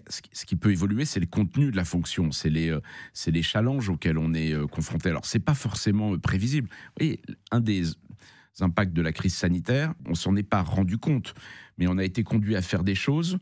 Ce 0.07 0.45
qui 0.45 0.55
peut 0.55 0.71
évoluer, 0.71 1.03
c'est 1.03 1.19
le 1.19 1.25
contenu 1.25 1.69
de 1.69 1.75
la 1.75 1.83
fonction, 1.83 2.31
c'est 2.31 2.49
les, 2.49 2.73
les 3.27 3.41
challenges 3.41 3.89
auxquels 3.89 4.17
on 4.17 4.33
est 4.33 4.55
confronté. 4.69 5.09
Alors, 5.09 5.25
c'est 5.25 5.39
pas 5.39 5.53
forcément 5.53 6.17
prévisible. 6.17 6.69
Vous 6.97 7.07
un 7.51 7.59
des 7.59 7.83
impacts 8.59 8.93
de 8.93 9.01
la 9.01 9.11
crise 9.11 9.35
sanitaire, 9.35 9.93
on 10.05 10.15
s'en 10.15 10.35
est 10.35 10.43
pas 10.43 10.61
rendu 10.61 10.97
compte, 10.97 11.33
mais 11.77 11.87
on 11.87 11.97
a 11.97 12.03
été 12.03 12.23
conduit 12.23 12.55
à 12.55 12.61
faire 12.61 12.83
des 12.83 12.95
choses 12.95 13.37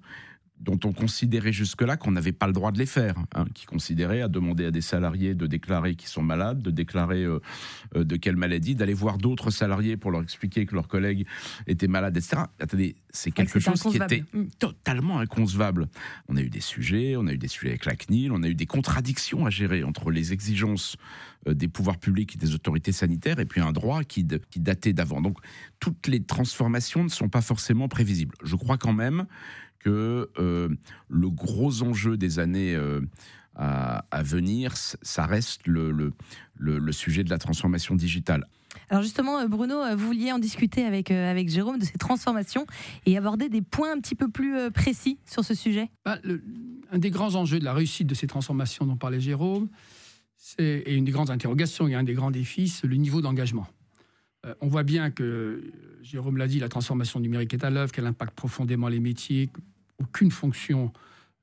dont 0.60 0.80
on 0.84 0.92
considérait 0.92 1.54
jusque-là 1.54 1.96
qu'on 1.98 2.12
n'avait 2.12 2.34
pas 2.34 2.48
le 2.48 2.54
droit 2.54 2.72
de 2.72 2.78
les 2.78 2.86
faire, 2.86 3.16
hein, 3.34 3.46
qui 3.54 3.66
considérait 3.66 4.22
à 4.22 4.28
demander 4.28 4.66
à 4.66 4.72
des 4.72 4.82
salariés 4.82 5.34
de 5.34 5.48
déclarer 5.48 5.96
qu'ils 5.96 6.10
sont 6.10 6.22
malades, 6.22 6.62
de 6.62 6.72
déclarer 6.72 7.24
euh, 7.24 7.40
euh, 7.96 8.04
de 8.04 8.16
quelle 8.18 8.36
maladie, 8.36 8.76
d'aller 8.76 8.94
voir 8.94 9.18
d'autres 9.18 9.52
salariés 9.52 9.96
pour 9.96 10.12
leur 10.12 10.22
expliquer 10.22 10.66
que 10.66 10.76
leurs 10.76 10.88
collègues 10.88 11.26
étaient 11.68 11.88
malades, 11.88 12.18
etc. 12.18 12.44
Attendez, 12.60 12.96
c'est 13.10 13.32
quelque 13.32 13.60
chose 13.60 13.82
qui 13.82 13.98
était 13.98 14.24
mm. 14.34 14.48
totalement 14.60 15.20
inconcevable. 15.20 15.88
On 16.28 16.36
a 16.36 16.42
eu 16.42 16.50
des 16.50 16.62
sujets, 16.62 17.16
on 17.16 17.28
a 17.28 17.34
eu 17.34 17.38
des 17.38 17.48
sujets 17.48 17.70
avec 17.70 17.86
la 17.86 17.96
CNIL, 17.96 18.32
on 18.32 18.44
a 18.44 18.50
eu 18.50 18.56
des 18.56 18.66
contradictions 18.66 19.46
à 19.46 19.50
gérer 19.50 19.84
entre 19.84 20.12
les 20.12 20.34
exigences 20.34 20.98
euh, 21.48 21.54
des 21.54 21.70
pouvoirs 21.70 21.98
publics 21.98 22.36
et 22.36 22.38
des 22.38 22.54
autorités 22.54 22.92
sanitaires 22.92 23.40
et 23.40 23.46
puis 23.46 23.62
un 23.62 23.72
droit 23.72 24.04
qui, 24.04 24.28
qui 24.52 24.60
datait 24.60 24.94
d'avant. 24.94 25.22
Donc 25.22 25.38
toutes 25.80 26.08
les 26.08 26.22
transformations 26.22 27.04
ne 27.04 27.10
sont 27.10 27.30
pas 27.30 27.42
forcément 27.42 27.88
prévisibles. 27.88 28.36
Je 28.44 28.58
crois 28.58 28.78
quand 28.78 28.94
même 28.94 29.26
que 29.80 30.30
euh, 30.38 30.70
le 31.08 31.30
gros 31.30 31.84
enjeu 31.84 32.18
des 32.18 32.40
années 32.40 32.76
euh, 32.76 33.02
à, 33.56 34.24
venir, 34.24 34.74
ça 34.76 35.26
reste 35.26 35.68
le, 35.68 35.92
le, 35.92 36.14
le, 36.58 36.92
sujet 36.92 37.24
de 37.24 37.30
la 37.30 37.38
transformation 37.38 37.96
digitale. 37.96 38.46
Alors 38.90 39.04
justement, 39.04 39.40
euh, 39.40 39.48
Bruno, 39.48 39.82
vous 39.96 40.06
vouliez 40.06 40.32
en 40.32 40.40
discuter 40.40 40.86
avec, 40.86 41.12
avec 41.12 41.50
Jérôme 41.50 41.78
de 41.78 41.86
ces 41.86 41.98
transformations 41.98 42.66
et 43.06 43.18
aborder 43.18 43.50
des 43.50 43.62
points 43.62 43.92
un 43.92 44.00
petit 44.00 44.16
peu 44.16 44.30
plus 44.30 44.72
précis 44.72 45.20
sur 45.26 45.44
ce 45.44 45.54
sujet 45.54 45.90
bah, 46.06 46.20
Un 46.92 47.00
des 47.00 47.10
grands 47.10 47.36
enjeux 47.36 47.60
de 47.60 47.66
la 47.66 47.74
réussite 47.74 48.08
de 48.08 48.16
ces 48.16 48.28
transformations 48.28 48.86
dont 48.86 48.96
parlait 48.96 49.20
Jérôme, 49.20 49.68
et 50.58 50.96
une 50.96 51.06
des 51.06 51.12
grandes 51.12 51.30
interrogations 51.30 51.88
et 51.88 51.96
un 51.96 52.04
des 52.04 52.14
grands 52.14 52.32
défis, 52.32 52.70
c'est 52.70 52.88
le 52.88 52.96
niveau 52.96 53.22
d'engagement. 53.22 53.68
Euh, 54.46 54.54
on 54.62 54.68
voit 54.68 54.84
bien 54.84 55.12
que, 55.12 55.62
Jérôme 56.02 56.38
l'a 56.38 56.48
dit, 56.48 56.60
la 56.60 56.70
transformation 56.70 57.20
numérique 57.20 57.54
est 57.54 57.64
à 57.64 57.70
l'œuvre, 57.70 57.92
qu'elle 57.92 58.06
impacte 58.06 58.34
profondément 58.34 58.88
les 58.88 59.00
métiers, 59.00 59.50
aucune 60.00 60.32
fonction, 60.32 60.92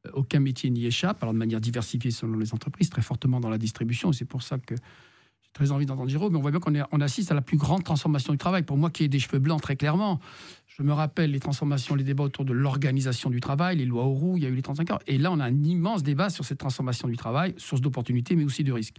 euh, 0.06 0.10
aucun 0.14 0.40
métier 0.40 0.70
n'y 0.70 0.86
échappe, 0.86 1.22
alors 1.22 1.32
de 1.32 1.38
manière 1.38 1.60
diversifiée 1.60 2.10
selon 2.10 2.38
les 2.38 2.54
entreprises, 2.54 2.90
très 2.90 3.02
fortement 3.02 3.40
dans 3.40 3.50
la 3.50 3.58
distribution, 3.58 4.12
c'est 4.12 4.24
pour 4.24 4.42
ça 4.42 4.58
que 4.58 4.74
j'ai 4.74 5.52
très 5.52 5.70
envie 5.70 5.86
d'entendre 5.86 6.10
Jérôme, 6.10 6.32
mais 6.32 6.38
on 6.38 6.42
voit 6.42 6.50
bien 6.50 6.60
qu'on 6.60 6.74
on 6.92 7.00
assiste 7.00 7.30
à 7.32 7.34
la 7.34 7.42
plus 7.42 7.56
grande 7.56 7.84
transformation 7.84 8.32
du 8.32 8.38
travail. 8.38 8.62
Pour 8.62 8.76
moi 8.76 8.90
qui 8.90 9.04
ai 9.04 9.08
des 9.08 9.18
cheveux 9.18 9.38
blancs, 9.38 9.62
très 9.62 9.76
clairement, 9.76 10.20
je 10.66 10.82
me 10.82 10.92
rappelle 10.92 11.30
les 11.30 11.40
transformations, 11.40 11.94
les 11.94 12.04
débats 12.04 12.24
autour 12.24 12.44
de 12.44 12.52
l'organisation 12.52 13.30
du 13.30 13.40
travail, 13.40 13.76
les 13.76 13.86
lois 13.86 14.04
Auroux, 14.04 14.36
il 14.36 14.42
y 14.42 14.46
a 14.46 14.48
eu 14.48 14.54
les 14.54 14.62
35 14.62 14.90
heures, 14.90 15.02
et 15.06 15.18
là 15.18 15.32
on 15.32 15.40
a 15.40 15.44
un 15.44 15.62
immense 15.62 16.02
débat 16.02 16.30
sur 16.30 16.44
cette 16.44 16.58
transformation 16.58 17.08
du 17.08 17.16
travail, 17.16 17.54
source 17.56 17.80
d'opportunités, 17.80 18.36
mais 18.36 18.44
aussi 18.44 18.64
de 18.64 18.72
risques. 18.72 18.98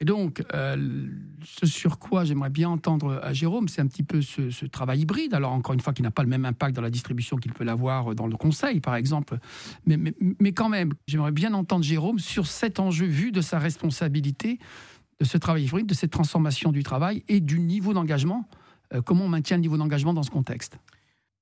Et 0.00 0.04
donc, 0.04 0.44
euh, 0.52 1.06
ce 1.44 1.66
sur 1.66 1.98
quoi 1.98 2.24
j'aimerais 2.24 2.50
bien 2.50 2.68
entendre 2.68 3.20
à 3.22 3.32
Jérôme, 3.32 3.68
c'est 3.68 3.80
un 3.80 3.86
petit 3.86 4.02
peu 4.02 4.22
ce, 4.22 4.66
travail 4.66 5.00
hybride. 5.00 5.34
Alors, 5.34 5.52
encore 5.52 5.72
une 5.72 5.80
fois, 5.80 5.92
qui 5.92 6.02
n'a 6.02 6.10
pas 6.10 6.22
le 6.22 6.28
même 6.28 6.44
impact 6.44 6.74
dans 6.74 6.82
la 6.82 6.90
distribution 6.90 7.36
qu'il 7.36 7.52
peut 7.52 7.64
l'avoir 7.64 8.14
dans 8.14 8.26
le 8.26 8.36
conseil, 8.36 8.80
par 8.80 8.96
exemple. 8.96 9.38
Mais, 9.86 9.96
mais, 10.40 10.52
quand 10.52 10.68
même, 10.68 10.92
j'aimerais 11.06 11.32
bien 11.32 11.54
entendre 11.54 11.84
Jérôme 11.84 12.18
sur 12.18 12.46
cet 12.46 12.80
enjeu 12.80 13.06
vu 13.06 13.30
de 13.30 13.40
sa 13.40 13.58
responsabilité, 13.58 14.58
de 15.20 15.24
ce 15.24 15.38
travail 15.38 15.64
hybride, 15.64 15.86
de 15.86 15.94
cette 15.94 16.10
transformation 16.10 16.72
du 16.72 16.82
travail 16.82 17.22
et 17.28 17.40
du 17.40 17.60
niveau 17.60 17.94
d'engagement. 17.94 18.48
Euh, 18.94 19.00
comment 19.00 19.24
on 19.24 19.28
maintient 19.28 19.56
le 19.56 19.62
niveau 19.62 19.76
d'engagement 19.76 20.12
dans 20.12 20.24
ce 20.24 20.30
contexte? 20.30 20.76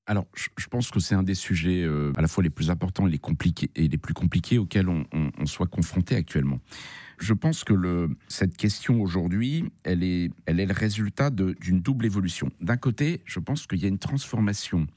Alors, 0.04 0.26
je 0.34 0.66
pense 0.66 0.90
que 0.90 1.00
c'est 1.00 1.14
un 1.14 1.22
des 1.22 1.36
sujets 1.36 1.82
euh, 1.84 2.12
à 2.16 2.22
la 2.22 2.28
fois 2.28 2.42
les 2.42 2.50
plus 2.50 2.70
importants 2.70 3.06
et 3.06 3.10
les, 3.10 3.18
compliqués, 3.18 3.70
et 3.76 3.86
les 3.88 3.98
plus 3.98 4.14
compliqués 4.14 4.58
auxquels 4.58 4.88
on, 4.88 5.04
on 5.12 5.46
soit 5.46 5.68
confronté 5.68 6.16
actuellement. 6.16 6.58
Je 7.22 7.34
pense 7.34 7.62
que 7.62 8.08
cette 8.26 8.56
question 8.56 9.00
aujourd'hui, 9.00 9.70
elle 9.84 10.02
est, 10.02 10.32
elle 10.44 10.58
est 10.58 10.66
le 10.66 10.74
résultat 10.74 11.30
d'une 11.30 11.80
double 11.80 12.04
évolution. 12.04 12.50
D'un 12.60 12.76
côté, 12.76 13.22
je 13.26 13.38
pense 13.38 13.68
qu'il 13.68 13.80
y 13.80 13.84
a 13.84 13.88
une 13.88 14.00
transformation 14.00 14.88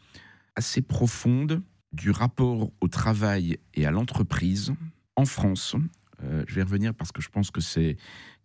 assez 0.55 0.81
profonde 0.81 1.61
du 1.93 2.09
rapport 2.09 2.71
au 2.81 2.87
travail 2.87 3.59
et 3.75 3.85
à 3.85 3.91
l'entreprise 3.91 4.73
en 5.15 5.25
France. 5.25 5.75
Euh, 6.23 6.43
je 6.47 6.55
vais 6.55 6.63
revenir 6.63 6.95
parce 6.95 7.11
que 7.11 7.21
je 7.21 7.29
pense 7.29 7.51
que 7.51 7.61
c'est 7.61 7.95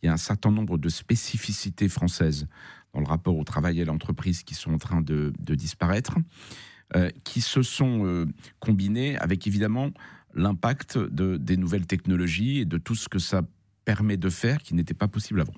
il 0.02 0.06
y 0.06 0.08
a 0.10 0.12
un 0.12 0.18
certain 0.18 0.50
nombre 0.50 0.76
de 0.76 0.90
spécificités 0.90 1.88
françaises 1.88 2.48
dans 2.92 3.00
le 3.00 3.06
rapport 3.06 3.38
au 3.38 3.44
travail 3.44 3.78
et 3.78 3.82
à 3.82 3.86
l'entreprise 3.86 4.42
qui 4.42 4.54
sont 4.54 4.74
en 4.74 4.78
train 4.78 5.00
de, 5.00 5.32
de 5.38 5.54
disparaître, 5.54 6.18
euh, 6.96 7.08
qui 7.24 7.40
se 7.40 7.62
sont 7.62 8.04
euh, 8.04 8.26
combinées 8.58 9.16
avec 9.16 9.46
évidemment 9.46 9.90
l'impact 10.34 10.98
de, 10.98 11.38
des 11.38 11.56
nouvelles 11.56 11.86
technologies 11.86 12.58
et 12.58 12.66
de 12.66 12.76
tout 12.76 12.94
ce 12.94 13.08
que 13.08 13.18
ça 13.18 13.40
permet 13.84 14.16
de 14.16 14.28
faire 14.28 14.62
qui 14.62 14.74
n'était 14.74 14.94
pas 14.94 15.08
possible 15.08 15.40
avant. 15.40 15.54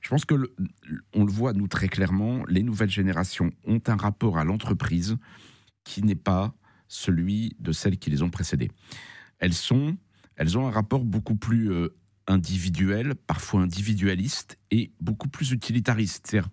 Je 0.00 0.08
pense 0.08 0.24
que 0.24 0.34
le, 0.34 0.54
on 1.14 1.24
le 1.24 1.32
voit 1.32 1.52
nous 1.52 1.68
très 1.68 1.88
clairement, 1.88 2.44
les 2.48 2.62
nouvelles 2.62 2.90
générations 2.90 3.50
ont 3.66 3.80
un 3.86 3.96
rapport 3.96 4.38
à 4.38 4.44
l'entreprise 4.44 5.16
qui 5.84 6.02
n'est 6.02 6.14
pas 6.14 6.54
celui 6.88 7.56
de 7.58 7.72
celles 7.72 7.98
qui 7.98 8.10
les 8.10 8.22
ont 8.22 8.30
précédées. 8.30 8.70
Elles 9.38 9.54
sont, 9.54 9.96
elles 10.36 10.58
ont 10.58 10.66
un 10.66 10.70
rapport 10.70 11.04
beaucoup 11.04 11.36
plus 11.36 11.72
euh, 11.72 11.88
individuel, 12.26 13.14
parfois 13.14 13.62
individualiste 13.62 14.58
et 14.70 14.92
beaucoup 15.00 15.28
plus 15.28 15.52
utilitariste, 15.52 16.26
c'est-à-dire 16.28 16.50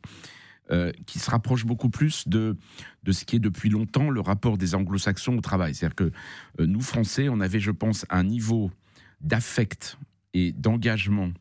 euh, 0.71 0.91
qui 1.07 1.17
se 1.17 1.29
rapproche 1.31 1.65
beaucoup 1.65 1.89
plus 1.89 2.27
de, 2.27 2.55
de 3.03 3.11
ce 3.11 3.25
qui 3.25 3.37
est 3.37 3.39
depuis 3.39 3.69
longtemps 3.69 4.11
le 4.11 4.21
rapport 4.21 4.57
des 4.57 4.75
anglo-saxons 4.75 5.37
au 5.37 5.41
travail. 5.41 5.73
C'est-à-dire 5.73 5.95
que 5.95 6.11
euh, 6.59 6.67
nous, 6.67 6.81
Français, 6.81 7.27
on 7.27 7.39
avait, 7.39 7.59
je 7.59 7.71
pense, 7.71 8.05
un 8.09 8.23
niveau 8.23 8.71
d'affect 9.19 9.97
et 10.33 10.51
d'engagement 10.51 11.31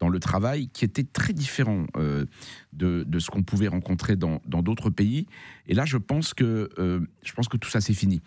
dans 0.00 0.08
le 0.08 0.18
travail 0.18 0.68
qui 0.68 0.84
était 0.84 1.04
très 1.04 1.32
différent 1.32 1.86
euh, 1.96 2.26
de, 2.72 3.04
de, 3.06 3.18
ce 3.18 3.30
qu'on 3.30 3.42
pouvait 3.42 3.68
rencontrer 3.68 4.16
dans 4.16 4.40
d'autres 4.46 4.90
pays. 4.90 5.26
Et 5.66 5.74
là, 5.74 5.84
je 5.84 5.96
pense 5.96 6.34
que, 6.34 6.68
euh, 6.78 7.00
je 7.22 7.32
pense 7.32 7.48
que 7.48 7.56
tout 7.56 7.70
ça, 7.70 7.80
c'est 7.80 7.94
fini. 7.94 8.20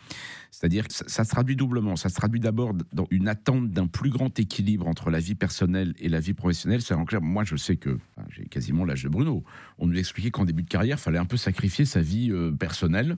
C'est-à-dire 0.50 0.88
que 0.88 0.94
ça, 0.94 1.24
se 1.24 1.30
traduit 1.30 1.56
doublement. 1.56 1.96
Ça 1.96 2.10
se 2.10 2.16
traduit 2.16 2.40
d'abord 2.40 2.74
dans 2.94 3.06
une 3.12 3.28
attente 3.28 3.70
d'un 3.70 3.88
plus 3.88 4.10
grand 4.10 4.40
équilibre 4.40 4.88
entre 4.88 5.10
la 5.12 5.20
vie 5.20 5.36
personnelle 5.36 5.94
et 6.00 6.10
la 6.10 6.20
vie 6.20 6.34
professionnelle. 6.34 6.82
C'est 6.82 6.94
en 6.94 7.06
clair, 7.06 7.22
moi, 7.22 7.44
je 7.44 7.56
sais 7.58 7.76
que 7.76 7.98
j'ai 8.30 8.46
quasiment 8.46 8.86
l'âge 8.86 9.04
de 9.04 9.10
Bruno. 9.10 9.44
On 9.78 9.88
nous 9.88 9.98
expliquait 9.98 10.32
qu'en 10.32 10.46
début 10.46 10.64
de 10.64 10.70
carrière, 10.70 10.98
il 10.98 11.02
fallait 11.02 11.20
un 11.20 11.26
peu 11.26 11.38
sacrifier 11.38 11.86
sa 11.86 12.02
vie 12.02 12.32
euh, 12.32 12.52
personnelle 12.52 13.18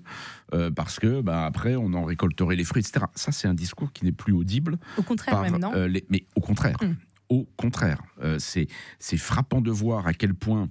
parce 0.75 0.99
que, 0.99 1.21
bah, 1.21 1.45
après, 1.45 1.75
on 1.75 1.93
en 1.93 2.03
récolterait 2.03 2.55
les 2.55 2.63
fruits, 2.63 2.81
etc. 2.81 3.05
Ça, 3.13 3.31
c'est 3.31 3.47
un 3.47 3.53
discours 3.53 3.93
qui 3.93 4.03
n'est 4.03 4.11
plus 4.11 4.33
audible. 4.33 4.79
Au 4.97 5.03
contraire, 5.03 5.41
même, 5.41 5.59
non? 5.59 5.71
Mais 6.09 6.25
au 6.35 6.41
contraire. 6.41 6.75
Hum. 6.81 6.95
Au 7.29 7.47
contraire, 7.57 8.01
euh, 8.23 8.37
c'est 8.39 9.17
frappant 9.17 9.61
de 9.61 9.69
voir 9.69 10.07
à 10.07 10.13
quel 10.13 10.33
point, 10.33 10.67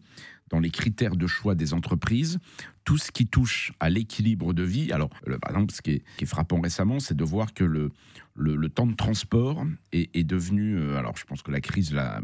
dans 0.50 0.58
les 0.58 0.70
critères 0.70 1.14
de 1.14 1.28
choix 1.28 1.54
des 1.54 1.72
entreprises, 1.72 2.40
tout 2.84 2.98
ce 2.98 3.12
qui 3.12 3.28
touche 3.28 3.72
à 3.78 3.90
l'équilibre 3.90 4.52
de 4.52 4.64
vie. 4.64 4.92
Alors, 4.92 5.10
par 5.40 5.52
exemple, 5.52 5.72
ce 5.72 5.82
qui 5.82 6.02
est, 6.20 6.24
frappant 6.24 6.60
récemment, 6.60 6.98
c'est 6.98 7.16
de 7.16 7.22
voir 7.22 7.54
que 7.54 7.62
le, 7.62 7.92
le, 8.34 8.68
temps 8.68 8.88
de 8.88 8.94
transport 8.94 9.64
est, 9.92 10.24
devenu. 10.24 10.76
Euh, 10.76 10.96
alors, 10.96 11.16
je 11.16 11.24
pense 11.24 11.42
que 11.42 11.52
la 11.52 11.60
crise, 11.60 11.92
la, 11.92 12.20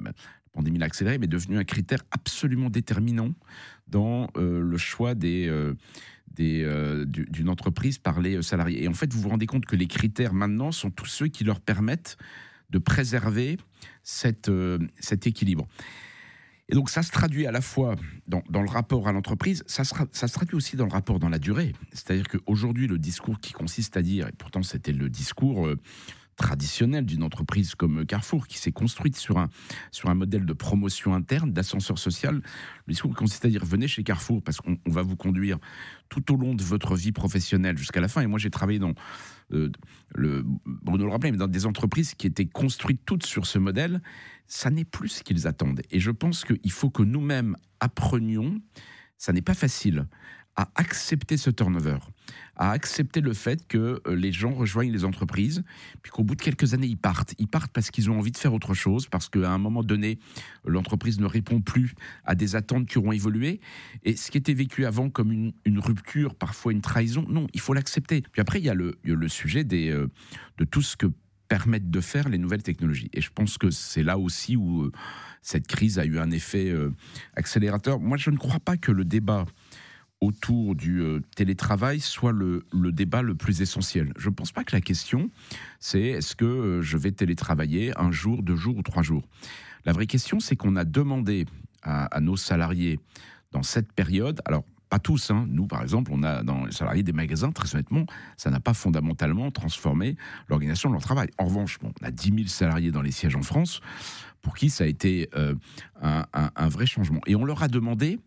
pandémie 0.53 0.79
l'a 0.79 0.87
accéléré, 0.87 1.19
mais 1.19 1.29
devenu 1.29 1.59
un 1.59 1.65
critère 1.65 2.01
absolument 2.11 2.71
déterminant 2.71 3.31
dans 3.87 4.29
euh, 4.37 4.61
le 4.61 4.79
choix 4.79 5.15
des. 5.15 5.49
d'une 6.37 7.49
entreprise 7.49 7.99
par 7.99 8.21
les 8.21 8.43
salariés. 8.43 8.83
Et 8.83 8.89
en 8.89 8.95
fait, 8.95 9.13
vous 9.13 9.21
vous 9.21 9.29
rendez 9.29 9.47
compte 9.47 9.65
que 9.65 9.77
les 9.77 9.87
critères 9.87 10.35
maintenant 10.35 10.73
sont 10.73 10.91
tous 10.91 11.07
ceux 11.07 11.29
qui 11.29 11.45
leur 11.45 11.61
permettent 11.61 12.17
de 12.75 12.79
préserver 12.79 13.57
euh, 14.49 14.79
cet 14.99 15.27
équilibre. 15.29 15.69
Et 16.69 16.75
donc 16.75 16.91
ça 16.91 17.03
se 17.03 17.13
traduit 17.13 17.47
à 17.47 17.53
la 17.53 17.61
fois 17.61 17.95
dans, 18.27 18.43
le 18.51 18.69
rapport 18.69 19.07
à 19.07 19.13
l'entreprise, 19.13 19.63
ça, 19.67 19.85
ça, 19.85 20.29
se 20.29 20.33
traduit 20.33 20.57
aussi 20.57 20.77
dans 20.77 20.87
le 20.87 20.91
rapport 20.91 21.21
dans 21.21 21.29
la 21.29 21.39
durée. 21.39 21.73
C'est-à-dire 21.93 22.27
qu'aujourd'hui, 22.27 22.89
le 22.89 22.99
discours 22.99 23.39
qui 23.39 23.53
consiste 23.53 23.97
à 23.97 24.03
dire, 24.03 24.29
et 24.29 24.33
pourtant 24.33 24.63
c'était 24.63 24.93
le 24.93 25.09
discours... 25.09 25.67
Euh, 25.67 25.79
traditionnel 26.37 27.05
d'une 27.07 27.23
entreprise 27.23 27.75
comme 27.75 28.05
Carrefour, 28.07 28.47
qui 28.47 28.59
s'est 28.59 28.73
construite 28.73 29.17
sur 29.17 29.39
un, 29.39 29.49
sur 29.91 30.11
un 30.11 30.15
modèle 30.15 30.47
de 30.47 30.53
promotion 30.53 31.15
interne, 31.15 31.53
d'ascenseur 31.53 31.99
social. 31.99 32.43
Le 32.87 32.93
discours 32.93 33.15
consiste 33.15 33.45
à 33.45 33.49
dire 33.49 33.65
venez 33.65 33.89
chez 33.89 34.03
Carrefour 34.03 34.43
parce 34.43 34.59
qu'on 34.59 34.77
va 34.87 35.03
vous 35.03 35.17
conduire 35.17 35.59
tout 36.09 36.33
au 36.33 36.37
long 36.37 36.55
de 36.55 36.63
votre 36.63 36.95
vie 36.95 37.13
professionnelle 37.13 37.79
jusqu'à 37.79 38.01
la 38.01 38.09
fin. 38.09 38.21
Et 38.21 38.27
moi, 38.27 38.39
j'ai 38.39 38.51
travaillé 38.51 38.79
dans, 38.79 38.95
euh, 39.53 39.71
le, 40.15 40.45
Bruno 40.65 41.05
le 41.05 41.11
rappelait, 41.11 41.33
mais 41.33 41.39
dans 41.39 41.49
des 41.49 41.67
entreprises 41.67 42.15
qui 42.15 42.27
étaient 42.27 42.47
construites 42.47 43.01
toutes 43.05 43.27
sur 43.27 43.47
ce 43.47 43.59
modèle. 43.59 44.03
Ça 44.47 44.71
n'est 44.71 44.85
plus 44.85 45.09
ce 45.09 45.23
qu'ils 45.23 45.47
attendent. 45.47 45.83
Et 45.91 46.01
je 46.01 46.11
pense 46.11 46.45
qu'il 46.45 46.73
faut 46.73 46.91
que 46.91 47.03
nous-mêmes 47.03 47.57
apprenions, 47.81 48.61
ça 49.17 49.33
n'est 49.33 49.43
pas 49.43 49.55
facile, 49.55 50.07
à 50.57 50.69
accepter 50.77 51.37
ce 51.37 51.51
turnover, 51.51 51.99
à 52.57 52.71
accepter 52.71 53.21
le 53.21 53.33
fait 53.33 53.67
que 53.67 54.01
euh, 54.07 54.15
les 54.15 54.31
gens 54.31 54.53
rejoignent 54.53 54.93
les 54.93 55.05
entreprises, 55.05 55.65
puis 56.03 56.13
qu'au 56.13 56.23
bout 56.23 56.37
de 56.37 56.43
quelques 56.43 56.75
années, 56.75 56.87
ils 56.87 56.97
partent. 56.97 57.35
Ils 57.39 57.49
partent 57.49 57.73
parce 57.73 57.91
qu'ils 57.91 58.11
ont 58.11 58.19
envie 58.19 58.31
de 58.31 58.37
faire 58.37 58.55
autre 58.55 58.75
chose, 58.75 59.09
parce 59.09 59.29
qu'à 59.29 59.51
un 59.51 59.59
moment 59.59 59.83
donné, 59.83 60.19
l'entreprise 60.65 61.19
ne 61.19 61.27
répond 61.27 61.61
plus 61.61 61.95
à 62.25 62.35
des 62.35 62.55
attentes 62.55 62.87
qui 62.87 62.99
auront 62.99 63.13
évolué. 63.13 63.61
Et 64.05 64.15
ce 64.15 64.31
qui 64.31 64.39
était 64.39 64.55
vécu 64.55 64.87
avant 64.87 65.11
comme 65.11 65.33
une, 65.33 65.79
rupture, 65.79 66.35
parfois 66.35 66.73
une 66.73 66.83
trahison, 66.83 67.27
non, 67.29 67.49
il 67.53 67.61
faut 67.61 67.75
l'accepter. 67.75 68.23
Puis 68.33 68.41
après, 68.41 68.61
il 68.61 68.65
y 68.65 68.71
a 68.71 68.75
le, 68.75 68.95
sujet 69.29 69.67
euh, 69.73 70.07
de 70.59 70.65
tout 70.65 70.83
ce 70.83 70.97
que 70.97 71.07
permettent 71.49 71.91
de 71.91 72.01
faire 72.01 72.29
les 72.29 72.39
nouvelles 72.39 72.63
technologies. 72.63 73.11
Et 73.13 73.21
je 73.21 73.31
pense 73.35 73.59
que 73.59 73.71
c'est 73.71 74.03
là 74.03 74.19
aussi 74.19 74.57
où 74.57 74.85
euh, 74.85 74.93
cette 75.43 75.67
crise 75.67 75.99
a 75.99 76.05
eu 76.05 76.19
un 76.19 76.31
effet 76.31 76.73
accélérateur. 77.35 78.01
Moi, 78.01 78.17
je 78.17 78.31
ne 78.31 78.37
crois 78.39 78.61
pas 78.61 78.79
que 78.79 78.93
le 78.93 79.05
débat 79.05 79.45
autour 80.25 80.75
du 80.75 81.03
euh, 81.03 81.21
télétravail 81.37 82.01
soit 82.01 82.33
le, 82.33 82.65
débat 82.73 83.23
le 83.23 83.35
plus 83.35 83.61
essentiel. 83.61 84.13
Je 84.17 84.29
ne 84.29 84.35
pense 84.35 84.53
pas 84.53 84.65
que 84.65 84.75
la 84.75 84.81
question, 84.81 85.31
c'est 85.81 86.01
est-ce 86.01 86.35
que 86.35 86.45
euh, 86.45 86.83
je 86.83 86.97
vais 86.97 87.13
télétravailler 87.13 87.93
un 87.99 88.11
jour, 88.11 88.43
deux 88.43 88.57
jours 88.57 88.77
ou 88.77 88.83
trois 88.83 89.03
jours? 89.03 89.23
La 89.85 89.93
vraie 89.93 90.07
question, 90.07 90.41
c'est 90.41 90.57
qu'on 90.57 90.77
a 90.77 90.85
demandé 90.85 91.45
à, 91.83 92.19
nos 92.21 92.37
salariés 92.37 92.99
dans 93.53 93.63
cette 93.63 93.93
période, 93.93 94.41
alors 94.47 94.65
pas 94.89 94.99
tous, 94.99 95.31
hein, 95.31 95.47
nous 95.51 95.67
par 95.67 95.83
exemple, 95.83 96.11
on 96.15 96.23
a 96.23 96.43
dans 96.43 96.65
les 96.65 96.73
salariés 96.73 97.03
des 97.03 97.13
magasins, 97.13 97.53
très 97.53 97.75
honnêtement, 97.75 98.07
ça 98.39 98.49
n'a 98.51 98.61
pas 98.61 98.73
fondamentalement 98.73 99.51
transformé 99.51 100.17
l'organisation 100.49 100.89
de 100.89 100.95
leur 100.95 101.03
travail. 101.03 101.29
En 101.37 101.45
revanche, 101.45 101.79
on 101.83 101.93
a 102.03 102.11
10 102.11 102.29
000 102.35 102.47
salariés 102.47 102.91
dans 102.91 103.03
les 103.03 103.11
sièges 103.11 103.37
en 103.37 103.43
France, 103.43 103.83
pour 104.41 104.55
qui 104.55 104.71
ça 104.71 104.85
a 104.85 104.87
été 104.87 105.29
euh, 105.37 105.55
un 106.01 106.69
vrai 106.69 106.87
changement. 106.87 107.21
Et 107.27 107.37
on 107.37 107.45
leur 107.45 107.63
a 107.63 107.69
demandé 107.69 108.19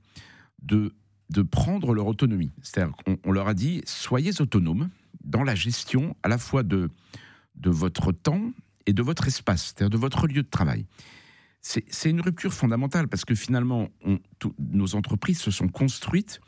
de 0.61 0.93
de 1.29 1.41
prendre 1.41 1.93
leur 1.93 2.07
autonomie. 2.07 2.51
C'est-à-dire 2.61 2.95
qu'on 2.95 3.31
leur 3.31 3.47
a 3.47 3.53
dit, 3.53 3.81
soyez 3.85 4.41
autonomes 4.41 4.89
dans 5.23 5.43
la 5.43 5.55
gestion 5.55 6.15
à 6.23 6.29
la 6.29 6.37
fois 6.37 6.63
de, 6.63 6.89
de 7.55 7.69
votre 7.69 8.11
temps 8.11 8.51
et 8.85 8.93
de 8.93 9.01
votre 9.01 9.27
espace, 9.27 9.65
c'est-à-dire 9.65 9.89
de 9.89 9.97
votre 9.97 10.27
lieu 10.27 10.43
de 10.43 10.49
travail. 10.49 10.85
C'est 11.61 12.09
une 12.09 12.21
rupture 12.21 12.53
fondamentale 12.53 13.09
parce 13.09 13.25
que 13.25 13.35
finalement, 13.35 13.89
nos 14.57 14.95
entreprises 14.95 15.39
se 15.39 15.51
sont 15.51 15.67
construites 15.67 16.39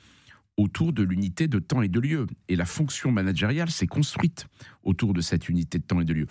autour 0.55 0.93
de 0.93 1.03
l'unité 1.03 1.48
de 1.48 1.59
temps 1.59 1.81
et 1.81 1.89
de 1.89 2.00
lieu. 2.00 2.27
Et 2.48 2.55
la 2.55 2.65
fonction 2.65 3.12
managériale 3.12 3.69
s'est 3.69 3.88
construite 3.88 4.48
autour 4.83 5.13
de 5.13 5.19
cette 5.19 5.50
unité 5.50 5.77
de 5.77 5.83
temps 5.83 6.00
et 6.00 6.05
de 6.05 6.13
lieu. 6.13 6.27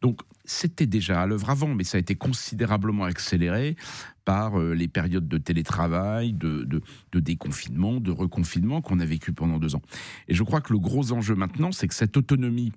Donc, 0.00 0.22
c'était 0.52 0.86
déjà 0.86 1.22
à 1.22 1.26
l'œuvre 1.26 1.50
avant, 1.50 1.74
mais 1.74 1.84
ça 1.84 1.96
a 1.96 2.00
été 2.00 2.14
considérablement 2.14 3.04
accéléré 3.04 3.76
par 4.24 4.60
euh, 4.60 4.74
les 4.74 4.86
périodes 4.86 5.26
de 5.26 5.38
télétravail, 5.38 6.32
de, 6.32 6.82
déconfinement, 7.12 8.00
de 8.00 8.10
reconfinement 8.10 8.82
qu'on 8.82 9.00
a 9.00 9.04
vécu 9.04 9.32
pendant 9.32 9.58
deux 9.58 9.74
ans. 9.74 9.82
Et 10.28 10.34
je 10.34 10.42
crois 10.42 10.60
que 10.60 10.72
le 10.72 10.78
gros 10.78 11.12
enjeu 11.12 11.34
maintenant, 11.34 11.72
c'est 11.72 11.88
que 11.88 11.94
cette 11.94 12.16
autonomie 12.16 12.72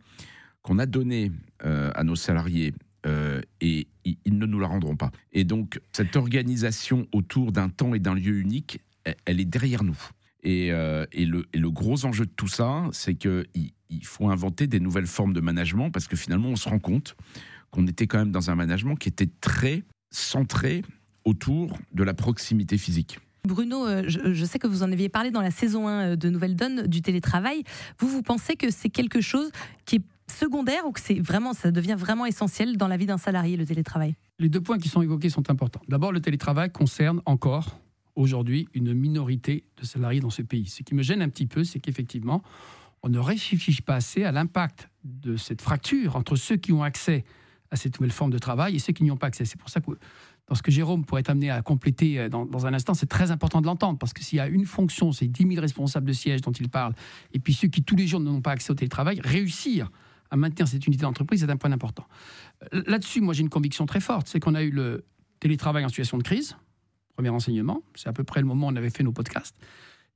qu'on 0.62 0.80
a 0.80 0.86
donnée 0.86 1.32
euh, 1.66 1.92
à 1.94 2.04
nos 2.04 2.16
salariés, 2.16 2.74
euh, 3.06 3.42
et 3.62 3.88
ils 4.04 4.38
ne 4.38 4.46
nous 4.48 4.60
la 4.60 4.68
rendront 4.68 4.96
pas. 4.96 5.12
Et 5.32 5.44
donc, 5.44 5.80
cette 5.92 6.16
organisation 6.16 7.08
autour 7.12 7.52
d'un 7.52 7.70
temps 7.70 7.94
et 7.94 8.00
d'un 8.00 8.16
lieu 8.16 8.40
unique, 8.40 8.80
elle, 9.26 9.40
est 9.40 9.46
derrière 9.46 9.84
nous. 9.84 9.98
Et, 10.42 10.72
le, 10.72 11.70
gros 11.70 12.06
enjeu 12.06 12.26
de 12.26 12.32
tout 12.32 12.48
ça, 12.48 12.88
c'est 12.92 13.14
qu'il 13.14 13.46
il 13.90 14.06
faut 14.06 14.30
inventer 14.30 14.66
des 14.66 14.80
nouvelles 14.80 15.06
formes 15.06 15.34
de 15.34 15.42
management 15.42 15.92
parce 15.92 16.08
que 16.08 16.16
finalement, 16.16 16.50
on 16.50 16.56
se 16.56 16.68
rend 16.68 16.80
compte 16.80 17.16
qu'on 17.76 17.86
était 17.88 18.08
quand 18.08 18.20
même 18.20 18.32
dans 18.32 18.50
un 18.50 18.56
management 18.56 18.96
qui 18.96 19.10
était 19.10 19.30
très 19.42 19.84
centré 20.10 20.84
autour 21.26 21.78
de 21.94 22.04
la 22.04 22.14
proximité 22.14 22.78
physique. 22.78 23.20
Bruno, 23.44 23.86
euh, 23.86 24.04
je, 24.08 24.46
sais 24.46 24.58
que 24.58 24.66
vous 24.66 24.82
en 24.82 24.92
aviez 24.92 25.10
parlé 25.10 25.30
dans 25.30 25.42
la 25.42 25.52
saison 25.52 25.88
1 25.88 25.92
euh, 25.92 26.16
de 26.16 26.30
Nouvelle 26.30 26.56
Donne 26.56 26.88
du 26.88 27.02
télétravail. 27.02 27.64
Vous, 28.00 28.08
vous 28.08 28.24
pensez 28.24 28.56
que 28.56 28.72
c'est 28.72 28.90
quelque 28.90 29.22
chose 29.22 29.52
qui 29.86 29.98
est 29.98 30.02
secondaire 30.32 30.88
ou 30.88 30.92
que 30.92 31.02
c'est 31.02 31.20
vraiment, 31.20 31.54
ça 31.54 31.70
devient 31.70 31.96
vraiment 31.98 32.26
essentiel 32.26 32.78
dans 32.78 32.88
la 32.88 32.98
vie 32.98 33.06
d'un 33.06 33.20
salarié, 33.20 33.58
le 33.58 33.66
télétravail? 33.66 34.16
Les 34.40 34.50
deux 34.50 34.62
points 34.62 34.80
qui 34.80 34.90
sont 34.90 35.02
évoqués 35.02 35.30
sont 35.30 35.52
importants. 35.52 35.82
D'abord, 35.90 36.12
le 36.12 36.22
télétravail 36.22 36.72
concerne 36.72 37.22
encore 37.26 37.80
aujourd'hui 38.16 38.68
une 38.74 38.94
minorité 38.94 39.66
de 39.78 39.86
salariés 39.86 40.22
dans 40.22 40.30
ce 40.30 40.42
pays. 40.42 40.68
Ce 40.68 40.82
qui 40.82 40.96
me 40.96 41.04
gêne 41.04 41.22
un 41.22 41.30
petit 41.30 41.46
peu, 41.46 41.64
c'est 41.64 41.80
qu'effectivement, 41.80 42.42
on 43.04 43.10
ne 43.10 43.20
réfléchit 43.20 43.82
pas 43.84 43.96
assez 43.96 44.24
à 44.24 44.32
l'impact 44.32 44.90
de 45.04 45.38
cette 45.38 45.62
fracture 45.62 46.16
entre 46.16 46.36
ceux 46.36 46.56
qui 46.56 46.72
ont 46.72 46.82
accès 46.82 47.26
à 47.76 47.78
cette 47.78 48.00
nouvelle 48.00 48.12
forme 48.12 48.32
de 48.32 48.40
travail 48.40 48.76
et 48.76 48.80
ceux 48.80 48.94
qui 48.94 49.04
n'y 49.04 49.12
ont 49.12 49.18
pas 49.18 49.28
accès. 49.28 49.46
C'est 49.46 49.60
pour 49.60 49.70
ça 49.70 49.82
que 49.82 49.92
dans 50.48 50.56
ce 50.56 50.62
que 50.62 50.72
Jérôme 50.72 51.06
pourrait 51.06 51.22
être 51.22 51.30
amené 51.30 51.50
à 51.50 51.62
compléter 51.62 52.20
euh, 52.20 52.30
dans, 52.30 52.66
un 52.66 52.74
instant, 52.74 52.94
c'est 52.94 53.08
très 53.08 53.32
important 53.32 53.62
de 53.62 53.66
l'entendre, 53.66 53.98
parce 53.98 54.14
que 54.14 54.24
s'il 54.24 54.38
y 54.38 54.40
a 54.40 54.48
une 54.48 54.66
fonction, 54.66 55.12
c'est 55.12 55.28
10 55.28 55.48
000 55.48 55.62
responsables 55.62 56.08
de 56.08 56.14
siège 56.14 56.42
dont 56.42 56.52
il 56.52 56.70
parle, 56.70 56.94
et 57.34 57.40
puis 57.40 57.54
ceux 57.54 57.68
qui 57.68 57.84
tous 57.84 57.96
les 57.96 58.08
jours 58.08 58.20
n'ont 58.20 58.42
pas 58.42 58.52
accès 58.52 58.72
au 58.72 58.76
télétravail, 58.76 59.20
réussir 59.24 59.90
à 60.32 60.38
maintenir 60.38 60.68
cette 60.68 60.86
unité 60.88 61.04
d'entreprise 61.04 61.44
est 61.44 61.50
un 61.50 61.58
point 61.58 61.72
important. 61.72 62.06
Euh, 62.74 62.84
là-dessus, 62.88 63.22
moi 63.22 63.34
j'ai 63.34 63.42
une 63.42 63.50
conviction 63.50 63.86
très 63.86 64.00
forte, 64.00 64.28
c'est 64.28 64.40
qu'on 64.40 64.56
a 64.56 64.64
eu 64.64 64.72
le 64.72 65.06
télétravail 65.40 65.84
en 65.84 65.90
situation 65.90 66.18
de 66.18 66.24
crise, 66.24 66.56
premier 67.16 67.30
enseignement, 67.30 67.82
c'est 67.96 68.10
à 68.10 68.14
peu 68.14 68.24
près 68.24 68.42
le 68.42 68.48
moment 68.48 68.68
où 68.68 68.72
on 68.72 68.76
avait 68.76 68.90
fait 68.90 69.04
nos 69.04 69.14
podcasts. 69.14 69.56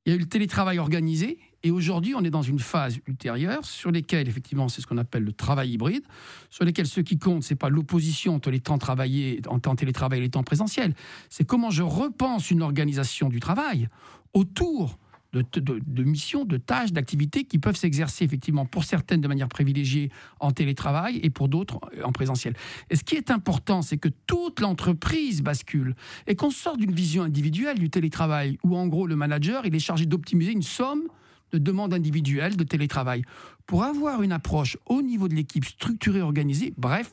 Il 0.06 0.12
y 0.12 0.14
a 0.14 0.16
eu 0.16 0.20
le 0.20 0.28
télétravail 0.28 0.80
organisé, 0.80 1.38
et 1.64 1.72
aujourd'hui, 1.72 2.16
on 2.16 2.24
est 2.24 2.30
dans 2.30 2.42
une 2.42 2.60
phase 2.60 3.00
ultérieure 3.08 3.66
sur 3.66 3.92
lesquelles, 3.92 4.30
effectivement, 4.30 4.70
c'est 4.70 4.82
ce 4.82 4.88
qu'on 4.88 4.98
appelle 4.98 5.24
le 5.24 5.34
travail 5.34 5.72
hybride, 5.72 6.04
sur 6.50 6.64
lesquels 6.64 6.88
ce 6.88 7.02
qui 7.02 7.18
compte, 7.18 7.44
c'est 7.44 7.56
pas 7.56 7.70
l'opposition 7.70 8.36
entre 8.36 8.50
les 8.50 8.62
temps 8.62 8.78
travaillés 8.78 9.42
en 9.48 9.60
temps 9.60 9.76
télétravail 9.76 10.20
et 10.20 10.22
les 10.24 10.30
temps 10.30 10.44
présentiels, 10.44 10.94
c'est 11.30 11.46
comment 11.46 11.70
je 11.70 11.84
repense 11.84 12.50
une 12.50 12.62
organisation 12.62 13.30
du 13.30 13.40
travail 13.40 13.88
autour 14.34 14.98
de, 15.34 16.04
missions, 16.04 16.44
de 16.44 16.58
tâches, 16.58 16.92
d'activités 16.92 17.44
qui 17.44 17.60
peuvent 17.60 17.76
s'exercer 17.76 18.24
effectivement 18.24 18.66
pour 18.66 18.84
certaines 18.84 19.22
de 19.22 19.28
manière 19.28 19.48
privilégiée 19.48 20.12
en 20.40 20.52
télétravail 20.52 21.20
et 21.22 21.30
pour 21.30 21.50
d'autres 21.50 21.80
en 22.04 22.12
présentiel. 22.12 22.56
Et 22.90 22.96
ce 22.96 23.04
qui 23.04 23.16
est 23.16 23.30
important, 23.30 23.82
c'est 23.82 23.98
que 23.98 24.10
toute 24.26 24.60
l'entreprise 24.60 25.44
bascule 25.44 25.96
et 26.26 26.36
qu'on 26.36 26.50
sorte 26.50 26.78
d'une 26.78 26.94
vision 26.94 27.24
individuelle 27.24 27.78
du 27.78 27.90
télétravail 27.90 28.58
où 28.64 28.76
en 28.76 28.88
gros 28.88 29.06
le 29.06 29.16
manager 29.16 29.66
il 29.66 29.76
est 29.76 29.80
chargé 29.80 30.06
d'optimiser 30.06 30.52
une 30.52 30.64
somme 30.64 31.04
de 31.52 31.58
demandes 31.58 31.94
individuelles 31.94 32.56
de 32.56 32.64
télétravail. 32.64 33.24
Pour 33.66 33.84
avoir 33.84 34.22
une 34.22 34.32
approche 34.32 34.78
au 34.86 35.02
niveau 35.02 35.28
de 35.28 35.36
l'équipe 35.36 35.66
structurée, 35.66 36.22
organisée, 36.22 36.74
bref, 36.78 37.12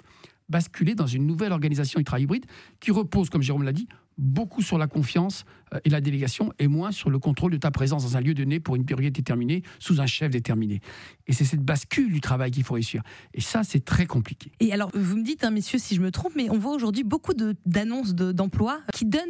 basculer 0.48 0.94
dans 0.94 1.06
une 1.06 1.26
nouvelle 1.26 1.52
organisation 1.52 1.98
ultra-hybride 1.98 2.46
qui 2.80 2.90
repose, 2.90 3.30
comme 3.30 3.42
Jérôme 3.42 3.64
l'a 3.64 3.72
dit, 3.72 3.88
beaucoup 4.18 4.62
sur 4.62 4.78
la 4.78 4.86
confiance 4.86 5.44
et 5.84 5.90
la 5.90 6.00
délégation 6.00 6.52
et 6.58 6.68
moins 6.68 6.92
sur 6.92 7.10
le 7.10 7.18
contrôle 7.18 7.52
de 7.52 7.56
ta 7.56 7.70
présence 7.70 8.04
dans 8.04 8.16
un 8.16 8.20
lieu 8.20 8.34
donné 8.34 8.60
pour 8.60 8.76
une 8.76 8.84
période 8.84 9.12
déterminée 9.12 9.62
sous 9.78 10.00
un 10.00 10.06
chef 10.06 10.30
déterminé. 10.30 10.80
Et 11.26 11.32
c'est 11.32 11.44
cette 11.44 11.62
bascule 11.62 12.12
du 12.12 12.20
travail 12.20 12.50
qu'il 12.50 12.64
faut 12.64 12.74
réussir. 12.74 13.02
Et 13.34 13.40
ça, 13.40 13.62
c'est 13.64 13.84
très 13.84 14.06
compliqué. 14.06 14.52
Et 14.60 14.72
alors, 14.72 14.90
vous 14.94 15.16
me 15.16 15.24
dites, 15.24 15.44
hein, 15.44 15.50
messieurs, 15.50 15.78
si 15.78 15.94
je 15.94 16.00
me 16.00 16.10
trompe, 16.10 16.32
mais 16.36 16.48
on 16.50 16.58
voit 16.58 16.72
aujourd'hui 16.72 17.04
beaucoup 17.04 17.32
d'annonces 17.66 18.14
d'emploi 18.14 18.80
qui 18.92 19.04
donnent 19.04 19.20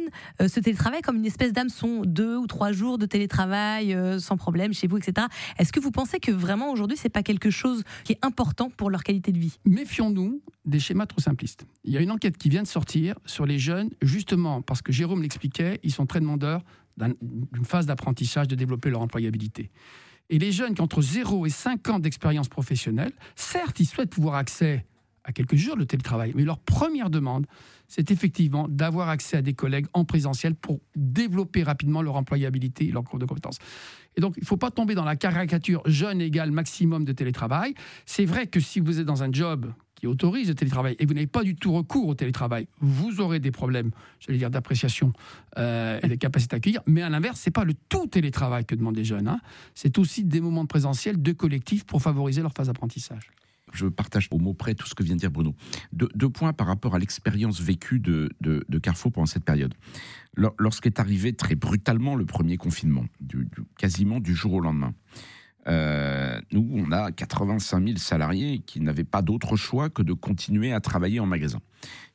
euh, 0.41 0.47
ce 0.47 0.59
télétravail 0.59 1.01
comme 1.01 1.17
une 1.17 1.25
espèce 1.25 1.53
d'hameçon, 1.53 2.03
deux 2.05 2.37
ou 2.37 2.47
trois 2.47 2.71
jours 2.71 2.97
de 2.97 3.05
télétravail 3.05 3.93
euh, 3.93 4.19
sans 4.19 4.37
problème 4.37 4.73
chez 4.73 4.87
vous, 4.87 4.97
etc. 4.97 5.27
Est-ce 5.57 5.73
que 5.73 5.79
vous 5.79 5.91
pensez 5.91 6.19
que 6.19 6.31
vraiment 6.31 6.71
aujourd'hui, 6.71 6.97
c'est 6.97 7.09
pas 7.09 7.23
quelque 7.23 7.49
chose 7.49 7.83
qui 8.03 8.13
est 8.13 8.19
important 8.23 8.69
pour 8.69 8.89
leur 8.89 9.03
qualité 9.03 9.31
de 9.31 9.39
vie? 9.39 9.57
Méfions-nous 9.65 10.41
des 10.65 10.79
schémas 10.79 11.05
trop 11.05 11.21
simplistes. 11.21 11.65
Il 11.85 11.93
y 11.93 11.97
a 11.97 12.01
une 12.01 12.11
enquête 12.11 12.37
qui 12.37 12.49
vient 12.49 12.61
de 12.61 12.67
sortir 12.67 13.15
sur 13.25 13.45
les 13.45 13.57
jeunes, 13.57 13.89
justement 14.01 14.61
parce 14.61 14.81
que 14.81 14.91
Jérôme 14.91 15.21
l'expliquait, 15.21 15.79
ils 15.83 15.93
sont 15.93 16.05
très 16.05 16.19
d'une 16.35 17.65
phase 17.65 17.85
d'apprentissage, 17.85 18.47
de 18.47 18.55
développer 18.55 18.89
leur 18.89 19.01
employabilité. 19.01 19.71
Et 20.29 20.39
les 20.39 20.51
jeunes 20.51 20.73
qui 20.73 20.81
ont 20.81 20.85
entre 20.85 21.01
0 21.01 21.45
et 21.45 21.49
5 21.49 21.89
ans 21.89 21.99
d'expérience 21.99 22.49
professionnelle, 22.49 23.13
certes, 23.35 23.79
ils 23.79 23.85
souhaitent 23.85 24.09
pouvoir 24.09 24.35
accès 24.35 24.85
à 25.23 25.33
quelques 25.33 25.55
jours 25.55 25.75
de 25.75 25.83
télétravail, 25.83 26.31
mais 26.35 26.43
leur 26.43 26.57
première 26.57 27.09
demande, 27.09 27.45
c'est 27.89 28.11
effectivement 28.11 28.67
d'avoir 28.69 29.09
accès 29.09 29.37
à 29.37 29.41
des 29.41 29.53
collègues 29.53 29.87
en 29.93 30.05
présentiel 30.05 30.55
pour 30.55 30.79
développer 30.95 31.63
rapidement 31.63 32.01
leur 32.01 32.15
employabilité 32.15 32.87
et 32.87 32.91
leur 32.91 33.03
cours 33.03 33.19
de 33.19 33.25
compétences. 33.25 33.59
Et 34.15 34.21
donc, 34.21 34.35
il 34.37 34.41
ne 34.41 34.45
faut 34.45 34.57
pas 34.57 34.71
tomber 34.71 34.95
dans 34.95 35.03
la 35.03 35.17
caricature 35.17 35.81
jeune 35.85 36.21
égale 36.21 36.51
maximum 36.51 37.03
de 37.03 37.11
télétravail. 37.11 37.73
C'est 38.05 38.25
vrai 38.25 38.47
que 38.47 38.61
si 38.61 38.79
vous 38.79 38.99
êtes 38.99 39.05
dans 39.05 39.21
un 39.21 39.31
job 39.31 39.73
qui 39.97 40.07
autorise 40.07 40.47
le 40.47 40.55
télétravail 40.55 40.95
et 40.99 41.05
vous 41.05 41.13
n'avez 41.13 41.27
pas 41.27 41.43
du 41.43 41.55
tout 41.55 41.73
recours 41.73 42.07
au 42.07 42.13
télétravail, 42.13 42.67
vous 42.79 43.19
aurez 43.19 43.39
des 43.39 43.51
problèmes, 43.51 43.91
j'allais 44.19 44.37
dire, 44.37 44.51
d'appréciation 44.51 45.11
euh, 45.57 45.99
et 46.03 46.07
de 46.07 46.15
capacité 46.15 46.55
à 46.55 46.57
accueillir. 46.57 46.81
Mais 46.85 47.01
à 47.01 47.09
l'inverse, 47.09 47.39
c'est 47.39 47.51
pas 47.51 47.65
le 47.65 47.73
tout 47.89 48.07
télétravail 48.07 48.63
que 48.63 48.75
demandent 48.75 48.95
les 48.95 49.05
jeunes. 49.05 49.27
Hein. 49.27 49.39
C'est 49.73 49.97
aussi 49.97 50.23
des 50.23 50.39
moments 50.39 50.63
de 50.63 50.67
présentiel, 50.67 51.21
de 51.21 51.31
collectif 51.31 51.83
pour 51.83 52.01
favoriser 52.01 52.41
leur 52.41 52.53
phase 52.55 52.67
d'apprentissage. 52.67 53.31
Je 53.73 53.85
partage 53.87 54.27
au 54.31 54.37
mot 54.37 54.53
près 54.53 54.75
tout 54.75 54.87
ce 54.87 54.95
que 54.95 55.03
vient 55.03 55.15
de 55.15 55.19
dire 55.19 55.31
Bruno. 55.31 55.53
deux 55.91 56.29
points 56.29 56.53
par 56.53 56.67
rapport 56.67 56.95
à 56.95 56.99
l'expérience 56.99 57.59
vécue 57.59 57.99
de, 57.99 58.29
de, 58.39 58.79
Carrefour 58.79 59.11
pendant 59.11 59.25
cette 59.25 59.43
période. 59.43 59.73
Lorsqu'est 60.57 60.99
arrivé 60.99 61.33
très 61.33 61.55
brutalement 61.55 62.15
le 62.15 62.25
premier 62.25 62.55
confinement, 62.55 63.05
quasiment 63.77 64.21
du 64.21 64.35
jour 64.35 64.53
au 64.53 64.59
lendemain, 64.61 64.93
euh, 65.67 66.39
nous, 66.51 66.69
on 66.73 66.91
a 66.91 67.11
85 67.11 67.85
000 67.85 67.97
salariés 67.97 68.59
qui 68.65 68.79
n'avaient 68.79 69.03
pas 69.03 69.21
d'autre 69.21 69.55
choix 69.55 69.89
que 69.89 70.01
de 70.01 70.13
continuer 70.13 70.71
à 70.71 70.79
travailler 70.79 71.19
en 71.19 71.25
magasin. 71.25 71.59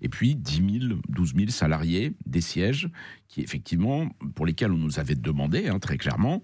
Et 0.01 0.09
puis 0.09 0.35
10 0.35 0.81
000, 0.89 1.01
12 1.09 1.35
000 1.37 1.51
salariés 1.51 2.15
des 2.27 2.41
sièges 2.41 2.89
qui, 3.29 3.43
effectivement, 3.43 4.09
pour 4.35 4.47
lesquels 4.47 4.73
on 4.73 4.79
nous 4.79 4.99
avait 4.99 5.15
demandé, 5.15 5.69
hein, 5.69 5.79
très 5.79 5.99
clairement, 5.99 6.43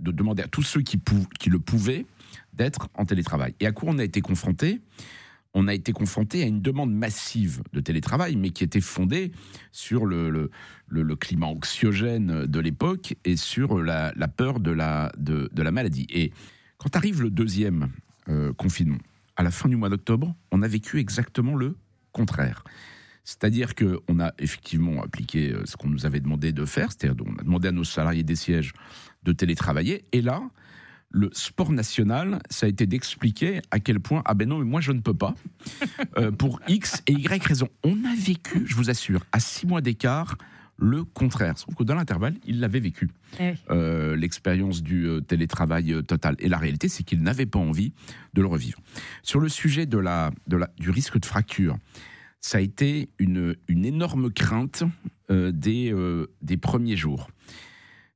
de 0.00 0.10
demander 0.10 0.42
à 0.42 0.48
tous 0.48 0.62
ceux 0.62 0.82
qui, 0.82 1.00
le 1.48 1.58
pouvaient 1.58 2.06
d'être 2.52 2.88
en 2.94 3.04
télétravail. 3.04 3.54
Et 3.60 3.66
à 3.66 3.72
quoi 3.72 3.90
on 3.92 3.98
a 3.98 4.04
été 4.04 4.20
confronté 4.20 4.80
on 5.54 5.66
a 5.66 5.74
été 5.74 5.92
confronté 5.92 6.42
à 6.42 6.46
une 6.46 6.62
demande 6.62 6.92
massive 6.92 7.62
de 7.72 7.80
télétravail, 7.80 8.36
mais 8.36 8.50
qui 8.50 8.64
était 8.64 8.80
fondée 8.80 9.32
sur 9.72 10.06
le, 10.06 10.50
climat 11.18 11.46
anxiogène 11.46 12.46
de 12.46 12.60
l'époque 12.60 13.16
et 13.24 13.36
sur 13.36 13.82
la, 13.82 14.12
peur 14.28 14.60
de 14.60 14.70
la, 14.70 15.12
de, 15.18 15.50
la, 15.56 15.70
maladie. 15.72 16.06
Et 16.10 16.32
quand 16.78 16.96
arrive 16.96 17.22
le 17.22 17.30
deuxième 17.30 17.88
euh, 18.28 18.52
confinement, 18.52 18.98
à 19.36 19.42
la 19.42 19.50
fin 19.50 19.68
du 19.68 19.76
mois 19.76 19.88
d'octobre, 19.88 20.34
on 20.52 20.62
a 20.62 20.68
vécu 20.68 20.98
exactement 20.98 21.56
le 21.56 21.76
contraire. 22.12 22.64
C'est-à-dire 23.24 23.74
qu'on 23.74 24.20
a 24.20 24.32
effectivement 24.38 25.02
appliqué 25.02 25.52
euh, 25.52 25.62
ce 25.66 25.76
qu'on 25.76 25.88
nous 25.88 26.06
avait 26.06 26.20
demandé 26.20 26.52
de 26.52 26.64
faire, 26.64 26.90
c'est-à-dire 26.92 27.24
on 27.26 27.38
a 27.38 27.42
demandé 27.42 27.68
à 27.68 27.72
nos 27.72 27.84
salariés 27.84 28.22
des 28.22 28.36
sièges 28.36 28.72
de 29.22 29.32
télétravailler, 29.32 30.04
et 30.12 30.22
là, 30.22 30.42
le 31.10 31.28
sport 31.32 31.72
national, 31.72 32.40
ça 32.48 32.66
a 32.66 32.68
été 32.68 32.86
d'expliquer 32.86 33.60
à 33.70 33.80
quel 33.80 34.00
point, 34.00 34.22
ah 34.24 34.34
ben 34.34 34.48
non, 34.48 34.58
mais 34.58 34.64
moi 34.64 34.80
je 34.80 34.92
ne 34.92 35.00
peux 35.00 35.14
pas, 35.14 35.34
euh, 36.16 36.30
pour 36.30 36.60
X 36.68 37.02
et 37.06 37.12
Y 37.12 37.44
raison. 37.44 37.68
On 37.82 38.04
a 38.04 38.14
vécu, 38.16 38.64
je 38.66 38.74
vous 38.76 38.90
assure, 38.90 39.24
à 39.32 39.40
six 39.40 39.66
mois 39.66 39.80
d'écart, 39.80 40.36
le 40.78 41.04
contraire. 41.04 41.58
Sauf 41.58 41.74
que 41.74 41.82
dans 41.82 41.94
l'intervalle, 41.94 42.36
il 42.46 42.60
l'avait 42.60 42.80
vécu, 42.80 43.10
eh 43.38 43.52
euh, 43.70 44.16
l'expérience 44.16 44.82
du 44.82 45.06
euh, 45.06 45.20
télétravail 45.20 45.94
total. 46.04 46.36
Et 46.38 46.48
la 46.48 46.56
réalité, 46.56 46.88
c'est 46.88 47.02
qu'il 47.02 47.20
n'avait 47.22 47.44
pas 47.44 47.58
envie 47.58 47.92
de 48.32 48.40
le 48.40 48.48
revivre. 48.48 48.78
Sur 49.22 49.40
le 49.40 49.48
sujet 49.48 49.84
de 49.84 49.98
la, 49.98 50.30
de 50.46 50.56
la, 50.56 50.70
du 50.78 50.90
risque 50.90 51.18
de 51.18 51.26
fracture, 51.26 51.76
ça 52.40 52.58
a 52.58 52.60
été 52.62 53.10
une, 53.18 53.56
une 53.68 53.84
énorme 53.84 54.30
crainte 54.32 54.84
des, 55.28 55.94
des 56.42 56.56
premiers 56.56 56.96
jours. 56.96 57.28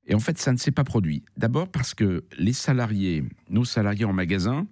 Et 0.07 0.15
en 0.15 0.19
fait, 0.21 0.39
ça 0.39 0.53
ne 0.53 0.59
s'est 0.59 0.73
pas 0.73 0.85
produit. 0.85 1.25
D'abord 1.37 1.69
parce 1.69 1.95
que 1.95 2.25
les 2.39 2.53
salariés, 2.53 3.25
nos 3.49 3.65
salariés 3.65 4.05
en 4.05 4.13
magasin, 4.13 4.67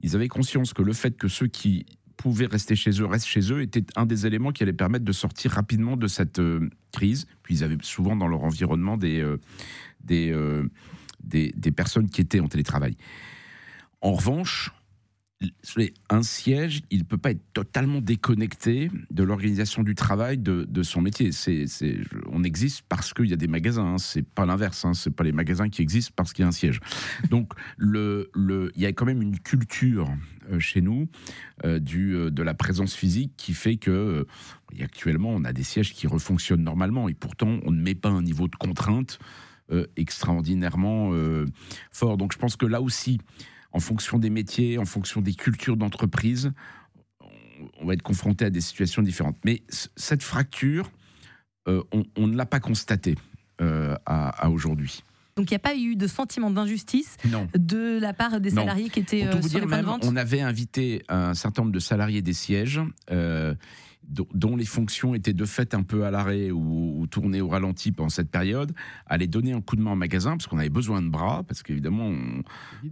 ils 0.00 0.16
avaient 0.16 0.28
conscience 0.28 0.72
que 0.72 0.82
le 0.82 0.92
fait 0.92 1.16
que 1.16 1.28
ceux 1.28 1.46
qui 1.46 1.86
pouvaient 2.16 2.46
rester 2.46 2.76
chez 2.76 2.90
eux 3.00 3.06
restent 3.06 3.26
chez 3.26 3.52
eux 3.52 3.62
était 3.62 3.84
un 3.96 4.06
des 4.06 4.26
éléments 4.26 4.52
qui 4.52 4.62
allait 4.62 4.72
permettre 4.72 5.04
de 5.04 5.12
sortir 5.12 5.52
rapidement 5.52 5.96
de 5.96 6.06
cette 6.06 6.38
euh, 6.38 6.70
crise. 6.92 7.26
Puis 7.42 7.56
ils 7.56 7.64
avaient 7.64 7.78
souvent 7.82 8.16
dans 8.16 8.28
leur 8.28 8.44
environnement 8.44 8.96
des, 8.96 9.20
euh, 9.20 9.38
euh, 10.10 10.68
des, 11.22 11.52
des, 11.56 11.72
personnes 11.72 12.08
qui 12.08 12.20
étaient 12.20 12.40
en 12.40 12.48
télétravail. 12.48 12.96
En 14.00 14.12
revanche, 14.12 14.72
un 16.10 16.22
siège, 16.22 16.82
il 16.90 17.00
ne 17.00 17.04
peut 17.04 17.18
pas 17.18 17.30
être 17.30 17.42
totalement 17.52 18.00
déconnecté 18.00 18.90
de 19.10 19.22
l'organisation 19.22 19.82
du 19.82 19.94
travail 19.94 20.38
de, 20.38 20.82
son 20.82 21.00
métier. 21.00 21.30
On 22.30 22.44
existe 22.44 22.82
parce 22.88 23.12
qu'il 23.14 23.26
y 23.26 23.32
a 23.32 23.36
des 23.36 23.46
magasins, 23.46 23.94
hein. 23.94 23.98
c'est 23.98 24.26
pas 24.26 24.46
l'inverse, 24.46 24.84
hein. 24.84 24.94
c'est 24.94 25.14
pas 25.14 25.24
les 25.24 25.32
magasins 25.32 25.68
qui 25.68 25.82
existent 25.82 26.12
parce 26.16 26.32
qu'il 26.32 26.42
y 26.42 26.46
a 26.46 26.48
un 26.48 26.52
siège. 26.52 26.80
Donc 27.30 27.52
il 27.80 28.70
y 28.76 28.86
a 28.86 28.92
quand 28.92 29.06
même 29.06 29.22
une 29.22 29.38
culture 29.38 30.08
euh, 30.50 30.58
chez 30.58 30.80
nous 30.80 31.08
euh, 31.64 31.78
euh, 31.94 32.30
de 32.30 32.42
la 32.42 32.54
présence 32.54 32.94
physique 32.94 33.32
qui 33.36 33.54
fait 33.54 33.76
que 33.76 34.26
actuellement 34.80 35.30
on 35.30 35.44
a 35.44 35.52
des 35.52 35.62
sièges 35.62 35.92
qui 35.92 36.06
refonctionnent 36.06 36.64
normalement 36.64 37.08
et 37.08 37.14
pourtant 37.14 37.60
on 37.64 37.70
ne 37.70 37.80
met 37.80 37.94
pas 37.94 38.08
un 38.08 38.22
niveau 38.22 38.48
de 38.48 38.56
contrainte 38.56 39.18
extraordinairement 39.96 41.12
fort. 41.92 42.18
Donc 42.18 42.34
je 42.34 42.38
pense 42.38 42.56
que 42.56 42.66
là 42.66 42.82
aussi, 42.82 43.20
en 43.72 43.80
fonction 43.80 44.18
des 44.18 44.30
métiers, 44.30 44.78
en 44.78 44.84
fonction 44.84 45.20
des 45.20 45.34
cultures 45.34 45.76
d'entreprise, 45.76 46.52
on 47.80 47.86
va 47.86 47.94
être 47.94 48.02
confronté 48.02 48.44
à 48.44 48.50
des 48.50 48.60
situations 48.60 49.02
différentes. 49.02 49.38
Mais 49.44 49.62
cette 49.96 50.22
fracture, 50.22 50.90
euh, 51.68 51.82
on, 52.16 52.26
ne 52.26 52.36
l'a 52.36 52.46
pas 52.46 52.60
constatée 52.60 53.16
euh, 53.60 53.96
à, 54.06 54.50
aujourd'hui. 54.50 55.02
Donc 55.36 55.50
il 55.50 55.54
n'y 55.54 55.56
a 55.56 55.60
pas 55.60 55.74
eu 55.74 55.96
de 55.96 56.06
sentiment 56.06 56.50
d'injustice 56.50 57.16
de 57.54 57.98
la 57.98 58.12
part 58.12 58.40
des 58.40 58.50
salariés 58.50 58.90
qui 58.90 59.00
étaient 59.00 59.24
euh, 59.24 59.40
sur 59.42 59.66
les 59.66 59.76
de 59.76 59.82
vente 59.82 60.04
On 60.04 60.16
avait 60.16 60.40
invité 60.42 61.02
un 61.08 61.34
certain 61.34 61.62
nombre 61.62 61.72
de 61.72 61.80
salariés 61.80 62.22
des 62.22 62.34
sièges 62.34 62.80
dont 64.08 64.56
les 64.56 64.64
fonctions 64.64 65.14
étaient 65.14 65.32
de 65.32 65.44
fait 65.44 65.74
un 65.74 65.82
peu 65.82 66.04
à 66.04 66.10
l'arrêt 66.10 66.50
ou, 66.50 67.06
tournées 67.10 67.40
au 67.40 67.48
ralenti 67.48 67.92
pendant 67.92 68.08
cette 68.08 68.30
période, 68.30 68.72
aller 69.06 69.26
donner 69.26 69.52
un 69.52 69.60
coup 69.60 69.76
de 69.76 69.82
main 69.82 69.92
au 69.92 69.96
magasin 69.96 70.32
parce 70.32 70.46
qu'on 70.46 70.58
avait 70.58 70.70
besoin 70.70 71.02
de 71.02 71.08
bras, 71.08 71.42
parce 71.46 71.62
qu'évidemment 71.62 72.12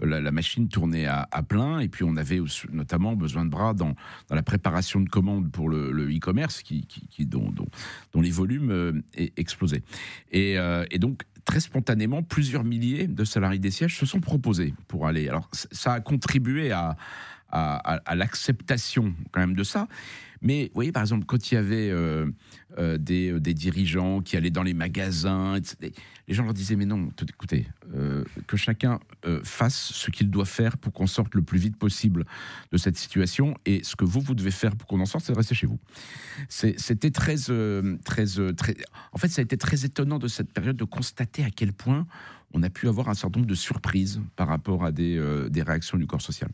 la, 0.01 0.31
machine 0.31 0.69
tournait 0.69 1.07
à, 1.07 1.27
plein 1.49 1.81
et 1.81 1.89
puis 1.89 2.05
on 2.05 2.17
avait 2.17 2.41
notamment 2.73 3.17
besoin 3.17 3.45
de 3.45 3.51
bras 3.51 3.75
dans, 3.75 3.95
dans 4.29 4.35
la 4.35 4.43
préparation 4.43 5.01
de 5.01 5.09
commandes 5.09 5.51
pour 5.51 5.69
le 5.69 6.09
e-commerce 6.15 6.63
qui, 6.63 6.87
qui, 6.87 7.27
dont, 7.27 7.53
dont, 8.13 8.21
les 8.21 8.31
volumes 8.31 8.71
euh, 8.71 8.93
explosaient. 9.37 9.83
Et, 10.31 10.59
euh, 10.59 10.85
et 10.91 10.99
donc 10.99 11.23
très 11.45 11.61
spontanément, 11.61 12.23
plusieurs 12.23 12.65
milliers 12.65 13.07
de 13.07 13.25
salariés 13.25 13.59
des 13.59 13.71
sièges 13.71 13.97
se 13.99 14.07
sont 14.07 14.21
proposés 14.21 14.75
pour 14.89 15.07
aller. 15.07 15.29
Alors 15.29 15.49
ça 15.53 15.95
a 15.95 16.01
contribué 16.01 16.73
à, 16.73 16.97
à, 17.53 18.15
l'acceptation 18.15 19.15
quand 19.33 19.41
même 19.41 19.55
de 19.55 19.65
ça. 19.65 19.89
Mais 20.43 20.65
vous 20.65 20.75
voyez, 20.75 20.93
par 20.93 21.03
exemple, 21.03 21.27
quand 21.27 21.51
il 21.51 21.55
y 21.55 21.59
avait 21.59 21.91
euh, 21.91 22.31
euh, 22.79 22.99
des, 22.99 23.33
euh, 23.33 23.41
des, 23.41 23.53
dirigeants 23.53 24.21
qui 24.21 24.37
allaient 24.37 24.51
dans 24.51 24.63
les 24.63 24.75
magasins, 24.75 25.59
les 25.81 26.35
gens 26.35 26.45
leur 26.45 26.55
disaient, 26.55 26.77
mais 26.77 26.87
non, 26.87 27.11
écoutez, 27.29 27.67
que 28.47 28.57
chacun 28.57 29.01
fasse 29.43 29.93
ce 29.93 30.11
qu'il 30.11 30.31
doit 30.31 30.45
faire 30.45 30.79
pour 30.79 30.93
qu'on 30.93 31.09
sorte 31.09 31.35
le 31.35 31.43
plus 31.43 31.59
vite 31.59 31.77
possible 31.77 32.25
de 32.71 32.77
cette 32.77 32.97
situation. 32.97 33.57
Et 33.67 33.83
ce 33.83 33.97
que 33.97 34.05
vous, 34.05 34.21
vous 34.21 34.35
devez 34.35 34.53
faire 34.53 34.77
pour 34.77 34.87
qu'on 34.87 35.01
en 35.01 35.07
sorte, 35.07 35.25
c'est 35.25 35.33
de 35.33 35.37
rester 35.39 35.55
chez 35.55 35.67
vous. 35.67 35.81
C'était 36.49 37.11
très, 37.11 37.37
très, 38.05 38.27
très... 38.55 38.77
En 39.13 39.19
fait, 39.19 39.29
ça 39.29 39.41
a 39.41 39.45
été 39.45 39.57
très 39.57 39.85
étonnant 39.85 40.19
de 40.19 40.29
cette 40.29 40.53
période 40.53 40.77
de 40.77 40.85
constater 40.85 41.45
à 41.45 41.51
quel 41.51 41.73
point 41.73 42.07
on 42.53 42.63
a 42.63 42.71
pu 42.71 42.89
avoir 42.89 43.09
un 43.09 43.15
certain 43.15 43.41
nombre 43.41 43.51
de 43.51 43.57
surprises 43.57 44.21
par 44.37 44.47
rapport 44.47 44.85
à 44.85 44.93
des, 44.93 45.21
des 45.51 45.63
réactions 45.63 45.99
du 45.99 46.07
corps 46.07 46.23
social. 46.23 46.51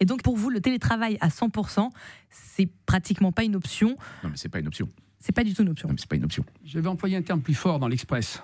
Et 0.00 0.04
donc 0.04 0.22
pour 0.22 0.36
vous, 0.36 0.50
le 0.50 0.60
télétravail 0.60 1.16
à 1.20 1.28
100%, 1.28 1.90
c'est 2.28 2.68
pratiquement 2.84 3.32
pas 3.32 3.44
une 3.44 3.56
option. 3.56 3.96
Non, 4.22 4.30
mais 4.30 4.36
c'est 4.36 4.48
pas 4.50 4.60
une 4.60 4.68
option. 4.68 4.88
C'est 5.24 5.32
pas 5.32 5.42
du 5.42 5.54
tout 5.54 5.62
une 5.62 5.70
option. 5.70 5.88
Non, 5.88 5.94
c'est 5.96 6.06
pas 6.06 6.16
une 6.16 6.24
option. 6.24 6.44
Je 6.66 6.78
vais 6.78 6.86
employer 6.86 7.16
un 7.16 7.22
terme 7.22 7.40
plus 7.40 7.54
fort 7.54 7.78
dans 7.78 7.88
l'Express. 7.88 8.42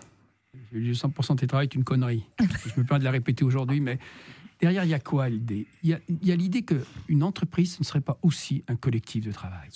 Le 0.73 0.95
100% 0.95 1.37
télétravail 1.37 1.67
est 1.67 1.75
une 1.75 1.85
connerie. 1.85 2.25
Je 2.41 2.81
me 2.81 2.87
plains 2.87 2.99
de 2.99 3.05
la 3.05 3.11
répéter 3.11 3.45
aujourd'hui, 3.45 3.81
mais 3.81 3.99
derrière, 4.63 4.85
il 4.85 4.89
y 4.89 4.95
a 4.95 4.99
quoi 4.99 5.29
l'idée? 5.29 5.67
Il 5.83 5.91
y 5.91 5.93
a, 5.93 6.33
a 6.33 6.37
l'idée 6.37 6.63
qu'une 6.63 7.23
entreprise, 7.23 7.75
ce 7.75 7.81
ne 7.81 7.85
serait 7.85 8.01
pas 8.01 8.19
aussi 8.23 8.65
un 8.67 8.77
collectif 8.77 9.27
de 9.27 9.31
travail 9.31 9.69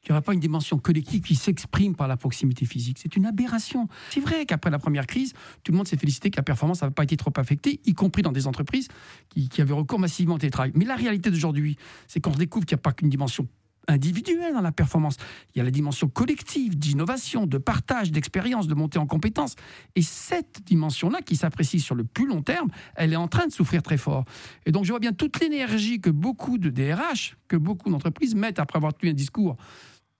qu'il 0.00 0.12
n'y 0.12 0.16
aura 0.16 0.22
pas 0.22 0.32
une 0.32 0.40
dimension 0.40 0.78
collective 0.78 1.22
qui 1.22 1.34
s'exprime 1.34 1.96
par 1.96 2.06
la 2.06 2.16
proximité 2.16 2.64
physique. 2.64 2.98
C'est 2.98 3.16
une 3.16 3.26
aberration. 3.26 3.88
C'est 4.10 4.20
vrai 4.20 4.46
qu'après 4.46 4.70
la 4.70 4.78
première 4.78 5.08
crise, 5.08 5.32
tout 5.64 5.72
le 5.72 5.76
monde 5.76 5.88
s'est 5.88 5.96
félicité 5.96 6.30
que 6.30 6.36
la 6.36 6.44
performance 6.44 6.80
n'avait 6.82 6.94
pas 6.94 7.02
été 7.02 7.16
trop 7.16 7.32
affectée, 7.36 7.80
y 7.84 7.94
compris 7.94 8.22
dans 8.22 8.30
des 8.30 8.46
entreprises 8.46 8.88
qui, 9.28 9.60
avaient 9.60 9.74
recours 9.74 9.98
massivement 9.98 10.36
au 10.36 10.38
télétravail. 10.38 10.70
Mais 10.76 10.84
la 10.84 10.94
réalité 10.94 11.30
d'aujourd'hui, 11.30 11.76
c'est 12.06 12.20
qu'on 12.20 12.30
découvre 12.30 12.64
qu'il 12.64 12.76
n'y 12.76 12.80
a 12.80 12.82
pas 12.82 12.92
qu'une 12.92 13.10
dimension 13.10 13.48
individuelle 13.88 14.52
dans 14.52 14.60
la 14.60 14.72
performance. 14.72 15.16
Il 15.54 15.58
y 15.58 15.60
a 15.60 15.64
la 15.64 15.70
dimension 15.70 16.08
collective, 16.08 16.78
d'innovation, 16.78 17.46
de 17.46 17.58
partage, 17.58 18.12
d'expérience, 18.12 18.68
de 18.68 18.74
montée 18.74 18.98
en 18.98 19.06
compétences. 19.06 19.56
Et 19.96 20.02
cette 20.02 20.62
dimension-là, 20.64 21.22
qui 21.22 21.36
s'apprécie 21.36 21.80
sur 21.80 21.94
le 21.94 22.04
plus 22.04 22.26
long 22.26 22.42
terme, 22.42 22.68
elle 22.94 23.12
est 23.12 23.16
en 23.16 23.28
train 23.28 23.46
de 23.46 23.52
souffrir 23.52 23.82
très 23.82 23.98
fort. 23.98 24.24
Et 24.66 24.72
donc 24.72 24.84
je 24.84 24.90
vois 24.92 25.00
bien 25.00 25.12
toute 25.12 25.40
l'énergie 25.40 26.00
que 26.00 26.10
beaucoup 26.10 26.58
de 26.58 26.70
DRH, 26.70 27.36
que 27.48 27.56
beaucoup 27.56 27.90
d'entreprises 27.90 28.34
mettent 28.34 28.58
après 28.58 28.76
avoir 28.76 28.94
tenu 28.94 29.10
un 29.10 29.14
discours 29.14 29.56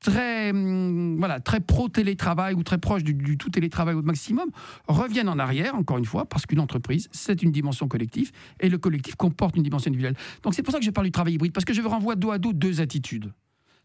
très, 0.01 0.51
hum, 0.51 1.17
voilà, 1.19 1.41
très 1.41 1.61
pro-télétravail 1.61 2.55
ou 2.55 2.63
très 2.63 2.79
proche 2.79 3.05
du, 3.05 3.37
tout 3.37 3.51
télétravail 3.51 3.95
au 3.95 4.03
maximum, 4.03 4.49
reviennent 4.87 5.29
en 5.29 5.39
arrière, 5.39 5.75
encore 5.75 5.99
une 5.99 6.05
fois, 6.05 6.25
parce 6.25 6.47
qu'une 6.47 6.61
entreprise, 6.61 7.09
c'est 7.13 7.43
une 7.43 7.53
dimension 7.53 7.89
collective, 7.89 8.31
et 8.61 8.69
le 8.69 8.79
collectif 8.79 9.17
comporte 9.17 9.57
une 9.57 9.63
dimension 9.63 9.89
individuelle. 9.89 10.17
Donc 10.43 10.55
c'est 10.55 10.63
pour 10.63 10.73
ça 10.73 10.79
que 10.79 10.85
je 10.85 10.91
parle 10.91 11.07
du 11.07 11.13
travail 11.13 11.35
hybride, 11.35 11.53
parce 11.53 11.65
que 11.65 11.75
je 11.75 11.83
renvoie 11.83 12.17
dos 12.17 12.31
à 12.31 12.39
dos 12.39 12.53
deux 12.53 12.81
attitudes. 12.81 13.33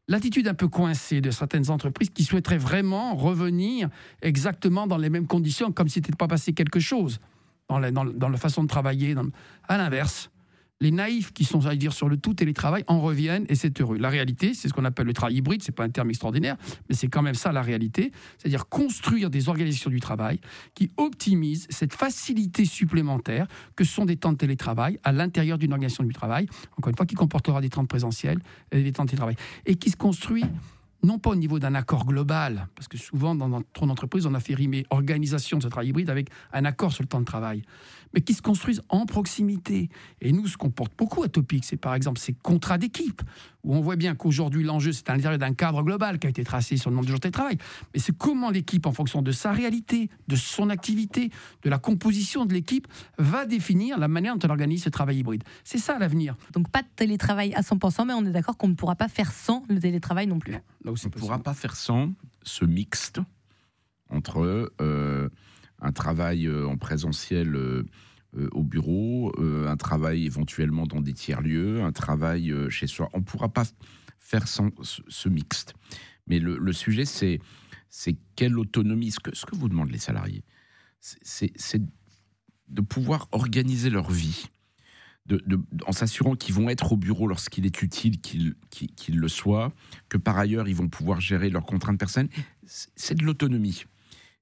L'attitude 0.09 0.47
un 0.47 0.53
peu 0.53 0.67
coincée 0.67 1.21
de 1.21 1.31
certaines 1.31 1.69
entreprises 1.69 2.09
qui 2.09 2.25
souhaiteraient 2.25 2.57
vraiment 2.57 3.15
revenir 3.15 3.89
exactement 4.21 4.85
dans 4.85 4.97
les 4.97 5.09
mêmes 5.09 5.27
conditions, 5.27 5.71
comme 5.71 5.87
si 5.87 5.99
n'était 5.99 6.11
pas 6.13 6.27
passé 6.27 6.53
quelque 6.53 6.81
chose 6.81 7.19
dans 7.69 7.79
la, 7.79 7.91
dans 7.91 8.29
la 8.29 8.37
façon 8.37 8.63
de 8.63 8.67
travailler. 8.67 9.15
À 9.67 9.77
l'inverse, 9.77 10.29
les 10.83 10.91
naïfs 10.91 11.31
qui 11.31 11.45
sont, 11.45 11.65
à 11.65 11.75
dire, 11.75 11.93
sur 11.93 12.09
le 12.09 12.17
tout 12.17 12.33
télétravail 12.33 12.83
en 12.87 12.99
reviennent 12.99 13.45
et 13.47 13.55
c'est 13.55 13.79
heureux. 13.79 13.97
La 13.97 14.09
réalité, 14.09 14.53
c'est 14.53 14.67
ce 14.67 14.73
qu'on 14.73 14.83
appelle 14.83 15.07
le 15.07 15.13
travail 15.13 15.37
hybride, 15.37 15.63
c'est 15.63 15.71
pas 15.71 15.85
un 15.85 15.89
terme 15.89 16.09
extraordinaire, 16.09 16.57
mais 16.89 16.95
c'est 16.95 17.07
quand 17.07 17.21
même 17.21 17.35
ça 17.35 17.53
la 17.53 17.61
réalité, 17.61 18.11
c'est-à-dire 18.37 18.67
construire 18.67 19.29
des 19.29 19.47
organisations 19.47 19.89
du 19.89 20.01
travail 20.01 20.39
qui 20.75 20.91
optimisent 20.97 21.67
cette 21.69 21.93
facilité 21.93 22.65
supplémentaire 22.65 23.47
que 23.77 23.85
sont 23.85 24.03
des 24.03 24.17
temps 24.17 24.33
de 24.33 24.37
télétravail 24.37 24.99
à 25.05 25.13
l'intérieur 25.13 25.57
d'une 25.57 25.71
organisation 25.71 26.03
du 26.03 26.13
travail, 26.13 26.47
encore 26.77 26.89
une 26.89 26.97
fois, 26.97 27.05
qui 27.05 27.15
comportera 27.15 27.61
des 27.61 27.69
temps 27.69 27.83
de 27.83 27.87
présentiel 27.87 28.39
et 28.73 28.83
des 28.83 28.91
temps 28.91 29.05
de 29.05 29.09
télétravail, 29.09 29.37
et 29.65 29.75
qui 29.75 29.89
se 29.89 29.95
construit 29.95 30.43
non 31.03 31.19
pas 31.19 31.31
au 31.31 31.35
niveau 31.35 31.59
d'un 31.59 31.75
accord 31.75 32.05
global, 32.05 32.67
parce 32.75 32.87
que 32.87 32.97
souvent 32.97 33.35
dans 33.35 33.49
notre 33.49 33.83
entreprise, 33.83 34.25
on 34.25 34.33
a 34.33 34.39
fait 34.39 34.55
rimer 34.55 34.85
organisation 34.89 35.57
de 35.57 35.63
ce 35.63 35.67
travail 35.67 35.89
hybride 35.89 36.09
avec 36.09 36.29
un 36.53 36.65
accord 36.65 36.93
sur 36.93 37.03
le 37.03 37.07
temps 37.07 37.19
de 37.19 37.25
travail, 37.25 37.63
mais 38.13 38.21
qui 38.21 38.33
se 38.33 38.41
construisent 38.41 38.81
en 38.89 39.05
proximité. 39.05 39.89
Et 40.21 40.31
nous, 40.31 40.47
ce 40.47 40.57
qu'on 40.57 40.69
porte 40.69 40.93
beaucoup 40.97 41.23
à 41.23 41.27
Topic, 41.27 41.65
c'est 41.65 41.77
par 41.77 41.93
exemple 41.95 42.19
ces 42.19 42.33
contrats 42.33 42.77
d'équipe, 42.77 43.21
où 43.63 43.75
on 43.75 43.81
voit 43.81 43.95
bien 43.95 44.15
qu'aujourd'hui, 44.15 44.63
l'enjeu, 44.63 44.91
c'est 44.91 45.09
à 45.09 45.15
l'intérieur 45.15 45.39
d'un 45.39 45.53
cadre 45.53 45.83
global 45.83 46.19
qui 46.19 46.27
a 46.27 46.29
été 46.29 46.43
tracé 46.43 46.77
sur 46.77 46.89
le 46.89 46.95
nombre 46.95 47.05
de 47.05 47.11
jours 47.11 47.19
de 47.19 47.29
travail, 47.29 47.57
mais 47.93 47.99
c'est 47.99 48.15
comment 48.15 48.49
l'équipe, 48.49 48.85
en 48.85 48.93
fonction 48.93 49.21
de 49.21 49.31
sa 49.31 49.51
réalité, 49.51 50.09
de 50.27 50.35
son 50.35 50.69
activité, 50.69 51.31
de 51.63 51.69
la 51.69 51.79
composition 51.79 52.45
de 52.45 52.53
l'équipe, 52.53 52.87
va 53.17 53.45
définir 53.45 53.97
la 53.97 54.07
manière 54.07 54.35
dont 54.35 54.39
elle 54.43 54.51
organise 54.51 54.83
ce 54.83 54.89
travail 54.89 55.17
hybride. 55.19 55.43
C'est 55.63 55.77
ça 55.77 55.97
l'avenir. 55.99 56.35
Donc 56.53 56.69
pas 56.69 56.81
de 56.81 56.87
télétravail 56.95 57.53
à 57.55 57.61
100%, 57.61 58.05
mais 58.07 58.13
on 58.13 58.25
est 58.25 58.31
d'accord 58.31 58.57
qu'on 58.57 58.67
ne 58.69 58.75
pourra 58.75 58.95
pas 58.95 59.07
faire 59.07 59.31
sans 59.31 59.63
le 59.69 59.79
télétravail 59.79 60.27
non 60.27 60.39
plus. 60.39 60.55
On 60.85 60.91
ne 60.91 61.09
pourra 61.09 61.39
pas 61.39 61.53
faire 61.53 61.75
sans 61.75 62.13
ce 62.43 62.65
mixte 62.65 63.19
entre... 64.09 64.71
Euh, 64.81 65.29
un 65.83 65.91
travail 65.91 66.47
euh, 66.47 66.65
en 66.65 66.77
présentiel 66.77 67.55
euh, 67.55 67.83
euh, 68.35 68.49
au 68.53 68.63
bureau, 68.63 69.31
un 69.39 69.77
travail 69.77 70.25
éventuellement 70.25 70.87
dans 70.87 71.01
des 71.01 71.13
tiers-lieux, 71.13 71.83
un 71.83 71.91
travail 71.91 72.51
chez 72.69 72.87
soi. 72.87 73.09
On 73.13 73.19
ne 73.19 73.23
pourra 73.23 73.49
pas 73.49 73.63
faire 74.17 74.47
sans 74.47 74.69
ce 74.81 75.29
mixte. 75.29 75.75
Mais 76.25 76.39
le, 76.39 76.73
sujet, 76.73 77.05
c'est, 77.05 77.39
c'est 77.89 78.17
quelle 78.35 78.57
autonomie, 78.57 79.11
ce 79.11 79.19
que, 79.19 79.35
ce 79.35 79.45
que 79.45 79.55
vous 79.55 79.69
demandent 79.69 79.91
les 79.91 79.99
salariés, 79.99 80.43
c'est, 80.99 81.51
de 82.69 82.81
pouvoir 82.81 83.27
organiser 83.33 83.91
leur 83.91 84.09
vie. 84.09 84.47
En 85.87 85.93
s'assurant 85.93 86.35
qu'ils 86.35 86.53
vont 86.53 86.69
être 86.69 86.91
au 86.91 86.97
bureau 86.97 87.27
lorsqu'il 87.27 87.65
est 87.65 87.81
utile 87.81 88.19
qu'ils, 88.19 88.55
le 89.19 89.27
soient, 89.29 89.71
que 90.09 90.17
par 90.17 90.37
ailleurs 90.37 90.67
ils 90.67 90.75
vont 90.75 90.89
pouvoir 90.89 91.21
gérer 91.21 91.49
leurs 91.49 91.65
contraintes 91.65 91.97
personnelles. 91.97 92.29
C'est 92.65 93.15
de 93.15 93.23
l'autonomie. 93.23 93.85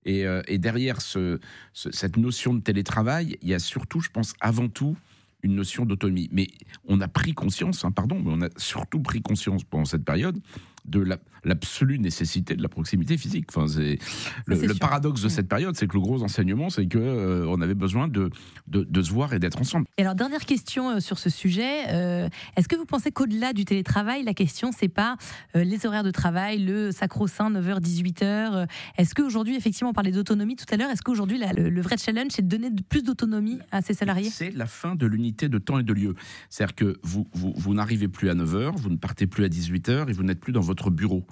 Euh, 0.08 0.42
et, 0.48 0.58
derrière 0.58 1.00
ce, 1.00 1.40
cette 1.74 2.18
notion 2.18 2.56
de 2.56 2.62
télétravail, 2.62 3.38
il 3.44 3.50
y 3.50 3.54
a 3.54 3.60
surtout, 3.60 4.02
je 4.02 4.10
pense, 4.10 4.34
avant 4.40 4.68
tout, 4.68 4.98
une 5.44 5.54
notion 5.54 5.86
d'autonomie. 5.86 6.30
Mais 6.32 6.48
on 6.88 7.00
a 7.02 7.08
pris 7.08 7.34
conscience, 7.34 7.86
hein, 7.86 7.92
pardon, 7.92 8.20
mais 8.20 8.32
on 8.34 8.42
a 8.42 8.50
surtout 8.58 9.00
pris 9.02 9.22
conscience 9.22 9.64
pendant 9.64 9.86
cette 9.86 10.04
période 10.04 10.40
de 10.86 11.00
la- 11.00 11.20
l'absolue 11.44 12.00
nécessité 12.00 12.56
de 12.56 12.62
la 12.62 12.70
proximité 12.70 13.18
physique. 13.18 13.46
Enfin, 13.50 13.68
c'est 13.68 13.98
le, 14.46 14.74
paradoxe 14.76 15.22
de 15.22 15.28
Mm. 15.28 15.30
cette 15.30 15.48
période, 15.48 15.76
c'est 15.76 15.88
que 15.88 15.94
le 15.94 16.00
gros 16.02 16.24
enseignement, 16.24 16.70
c'est 16.70 16.86
que 16.88 16.98
euh, 16.98 17.46
on 17.48 17.62
avait 17.62 17.74
besoin 17.76 18.08
de, 18.08 18.30
de, 18.68 18.84
de 18.84 19.02
se 19.02 19.12
voir 19.12 19.34
et 19.34 19.40
d'être 19.40 19.60
ensemble. 19.60 19.86
Et 19.98 20.02
alors, 20.02 20.16
dernière 20.16 20.46
question 20.46 20.90
euh, 20.92 21.00
sur 21.00 21.18
ce 21.20 21.30
sujet. 21.30 21.86
euh, 21.90 22.28
Est-ce 22.58 22.68
que 22.68 22.76
vous 22.76 22.86
pensez 22.86 23.12
qu'au-delà 23.12 23.54
du 23.54 23.66
télétravail, 23.66 24.24
la 24.24 24.34
question, 24.34 24.72
c'est 24.72 24.88
pas 24.90 25.18
euh, 25.56 25.64
les 25.64 25.86
horaires 25.86 26.04
de 26.04 26.12
travail, 26.12 26.60
le 26.64 26.92
sacro-saint 26.92 27.50
9h, 27.52 27.80
18h 27.82 28.24
euh, 28.24 28.66
Est-ce 28.98 29.16
qu'aujourd'hui, 29.16 29.56
effectivement, 29.56 29.90
on 29.92 29.94
parlait 29.94 30.12
d'autonomie 30.12 30.56
tout 30.56 30.66
à 30.72 30.78
l'heure, 30.78 30.90
est-ce 30.92 31.02
qu'aujourd'hui, 31.02 31.40
le, 31.56 31.70
le 31.70 31.82
vrai 31.82 31.98
challenge, 31.98 32.32
c'est 32.32 32.42
de 32.48 32.48
donner 32.48 32.70
plus 32.90 33.04
d'autonomie 33.04 33.60
à 33.72 33.82
ses 33.82 33.94
salariés? 33.94 34.30
C'est 34.30 34.52
la 34.52 34.66
fin 34.68 34.96
de 34.96 35.06
l'unité 35.06 35.50
de 35.50 35.58
temps 35.58 35.80
et 35.80 35.84
de 35.84 35.94
lieu. 35.94 36.16
C'est-à-dire 36.50 36.76
que 36.76 36.98
vous, 37.04 37.28
vous, 37.34 37.54
vous 37.56 37.74
n'arrivez 37.74 38.08
plus 38.08 38.30
à 38.30 38.36
9h, 38.36 38.76
vous 38.78 38.90
ne 38.90 38.98
partez 38.98 39.28
plus 39.28 39.44
à 39.46 39.48
18h 39.48 40.10
et 40.10 40.14
vous 40.14 40.24
n'êtes 40.24 40.40
plus 40.40 40.54
dans 40.54 40.62
votre 40.62 40.90
bureau. 40.90 41.26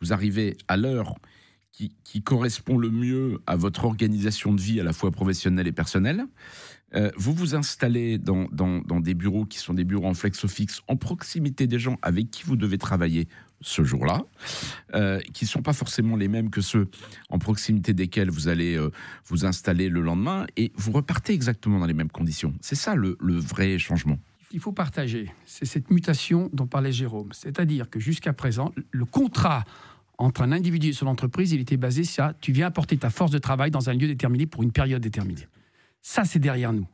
Vous 0.00 0.12
arrivez 0.12 0.56
à 0.68 0.76
l'heure 0.76 1.14
qui, 2.04 2.22
correspond 2.22 2.78
le 2.78 2.90
mieux 2.90 3.40
à 3.46 3.56
votre 3.56 3.84
organisation 3.84 4.52
de 4.52 4.60
vie, 4.60 4.80
à 4.80 4.84
la 4.84 4.92
fois 4.92 5.10
professionnelle 5.10 5.66
et 5.66 5.72
personnelle. 5.72 6.24
Euh, 6.94 7.10
vous 7.16 7.32
vous 7.32 7.54
installez 7.54 8.18
dans, 8.18 8.46
des 9.00 9.14
bureaux 9.14 9.46
qui 9.46 9.58
sont 9.58 9.74
des 9.74 9.84
bureaux 9.84 10.06
en 10.06 10.14
flexo 10.14 10.46
fixe, 10.46 10.80
en 10.88 10.96
proximité 10.96 11.66
des 11.66 11.78
gens 11.78 11.96
avec 12.02 12.30
qui 12.30 12.44
vous 12.44 12.56
devez 12.56 12.78
travailler 12.78 13.28
ce 13.62 13.82
jour-là, 13.82 14.24
euh, 14.94 15.20
qui 15.32 15.44
ne 15.44 15.48
sont 15.48 15.62
pas 15.62 15.72
forcément 15.72 16.16
les 16.16 16.28
mêmes 16.28 16.50
que 16.50 16.60
ceux 16.60 16.88
en 17.30 17.38
proximité 17.38 17.94
desquels 17.94 18.28
vous 18.28 18.48
allez 18.48 18.76
euh, 18.76 18.90
vous 19.26 19.46
installer 19.46 19.88
le 19.88 20.02
lendemain, 20.02 20.46
et 20.56 20.72
vous 20.76 20.92
repartez 20.92 21.32
exactement 21.32 21.78
dans 21.78 21.86
les 21.86 21.94
mêmes 21.94 22.10
conditions. 22.10 22.52
C'est 22.60 22.76
ça 22.76 22.94
le 22.94 23.16
vrai 23.20 23.78
changement. 23.78 24.18
Il 24.52 24.60
faut 24.60 24.72
partager. 24.72 25.32
C'est 25.46 25.64
cette 25.64 25.90
mutation 25.90 26.50
dont 26.52 26.66
parlait 26.66 26.92
Jérôme. 26.92 27.30
C'est-à-dire 27.32 27.88
que 27.88 27.98
jusqu'à 27.98 28.32
présent, 28.32 28.72
le 28.90 29.04
contrat 29.04 29.64
entre 30.18 30.42
un 30.42 30.52
individu 30.52 30.88
et 30.88 30.92
son 30.92 31.06
entreprise, 31.06 31.52
il 31.52 31.60
était 31.60 31.78
basé 31.78 32.04
sur 32.04 32.32
tu 32.40 32.52
viens 32.52 32.66
apporter 32.66 32.96
ta 32.96 33.10
force 33.10 33.30
de 33.30 33.38
travail 33.38 33.70
dans 33.70 33.88
un 33.88 33.94
lieu 33.94 34.06
déterminé 34.06 34.46
pour 34.46 34.62
une 34.62 34.72
période 34.72 35.02
déterminée. 35.02 35.48
Ça, 36.02 36.24
c'est 36.24 36.38
derrière 36.38 36.72
nous. 36.72 36.86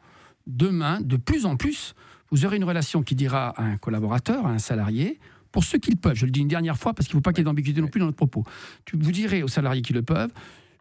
Demain, 0.47 1.01
de 1.01 1.17
plus 1.17 1.47
en 1.47 1.57
plus, 1.57 1.95
vous 2.31 2.45
aurez 2.45 2.57
une 2.57 2.65
relation 2.65 3.03
qui 3.03 3.15
dira 3.15 3.49
à 3.51 3.65
un 3.65 3.77
collaborateur, 3.77 4.47
à 4.47 4.51
un 4.51 4.59
salarié, 4.59 5.19
pour 5.51 5.65
ceux 5.65 5.79
qui 5.79 5.91
le 5.91 5.97
peuvent. 5.97 6.15
Je 6.15 6.27
le 6.27 6.31
dis 6.31 6.41
une 6.41 6.49
dernière 6.49 6.77
fois 6.77 6.95
parce 6.95 7.09
qu'il 7.09 7.17
ne 7.17 7.19
faut 7.19 7.23
pas 7.23 7.33
qu'il 7.33 7.41
y 7.41 7.43
ait 7.43 7.45
d'ambiguïté 7.45 7.81
non 7.81 7.89
plus 7.89 7.99
dans 7.99 8.07
notre 8.07 8.17
propos. 8.17 8.45
Vous 8.93 9.13
direz 9.13 9.43
aux 9.43 9.49
salariés 9.49 9.83
qui 9.83 9.93
le 9.93 10.03
peuvent, 10.03 10.31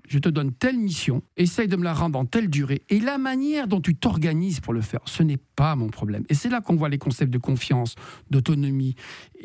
je 0.08 0.20
te 0.20 0.30
donne 0.30 0.54
telle 0.54 0.78
mission, 0.78 1.22
essaye 1.36 1.68
de 1.68 1.76
me 1.76 1.84
la 1.84 1.94
rendre 1.94 2.18
en 2.18 2.26
telle 2.26 2.50
durée, 2.50 2.82
et 2.90 3.00
la 3.00 3.18
manière 3.18 3.68
dont 3.68 3.82
tu 3.82 3.96
t'organises 3.96 4.60
pour 4.60 4.74
le 4.74 4.82
faire, 4.82 5.02
ce 5.06 5.24
n'est 5.24 5.40
pas 5.56 5.76
mon 5.76 5.88
problème. 5.88 6.24
Et 6.30 6.34
c'est 6.34 6.50
là 6.50 6.62
qu'on 6.62 6.76
voit 6.76 6.90
les 6.90 6.98
concepts 6.98 7.32
de 7.32 7.38
confiance, 7.38 7.96
d'autonomie. 8.30 8.96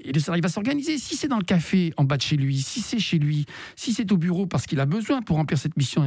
Et 0.05 0.12
le 0.12 0.20
salarié 0.20 0.40
va 0.40 0.48
s'organiser. 0.48 0.98
Si 0.98 1.16
c'est 1.16 1.29
dans 1.29 1.38
le 1.38 1.44
café 1.44 1.92
en 1.96 2.05
bas 2.05 2.16
de 2.16 2.22
chez 2.22 2.37
lui, 2.37 2.61
si 2.61 2.81
c'est 2.81 2.98
chez 2.98 3.18
lui, 3.18 3.46
si 3.77 3.92
c'est 3.92 4.11
au 4.12 4.16
bureau 4.16 4.46
parce 4.46 4.66
qu'il 4.66 4.81
a 4.81 4.87
besoin 4.87 5.22
pour 5.22 5.37
remplir 5.37 5.59
cette 5.59 5.77
mission 5.77 6.03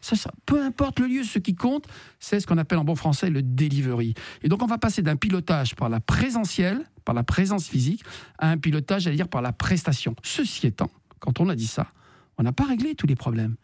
ça, 0.00 0.16
ça, 0.16 0.30
peu 0.46 0.62
importe 0.62 1.00
le 1.00 1.06
lieu, 1.06 1.24
ce 1.24 1.38
qui 1.38 1.54
compte, 1.54 1.86
c'est 2.18 2.40
ce 2.40 2.46
qu'on 2.46 2.58
appelle 2.58 2.78
en 2.78 2.84
bon 2.84 2.94
français 2.94 3.30
le 3.30 3.42
delivery. 3.42 4.14
Et 4.42 4.48
donc 4.48 4.62
on 4.62 4.66
va 4.66 4.78
passer 4.78 5.02
d'un 5.02 5.16
pilotage 5.16 5.74
par 5.74 5.88
la 5.88 6.00
présentielle, 6.00 6.84
par 7.04 7.14
la 7.14 7.22
présence 7.22 7.66
physique, 7.66 8.02
à 8.38 8.50
un 8.50 8.58
pilotage, 8.58 9.06
à 9.06 9.12
dire, 9.12 9.28
par 9.28 9.42
la 9.42 9.52
prestation. 9.52 10.14
Ceci 10.22 10.66
étant, 10.66 10.90
quand 11.18 11.40
on 11.40 11.48
a 11.48 11.54
dit 11.54 11.66
ça, 11.66 11.92
on 12.38 12.42
n'a 12.42 12.52
pas 12.52 12.64
réglé 12.64 12.94
tous 12.94 13.06
les 13.06 13.16
problèmes. 13.16 13.56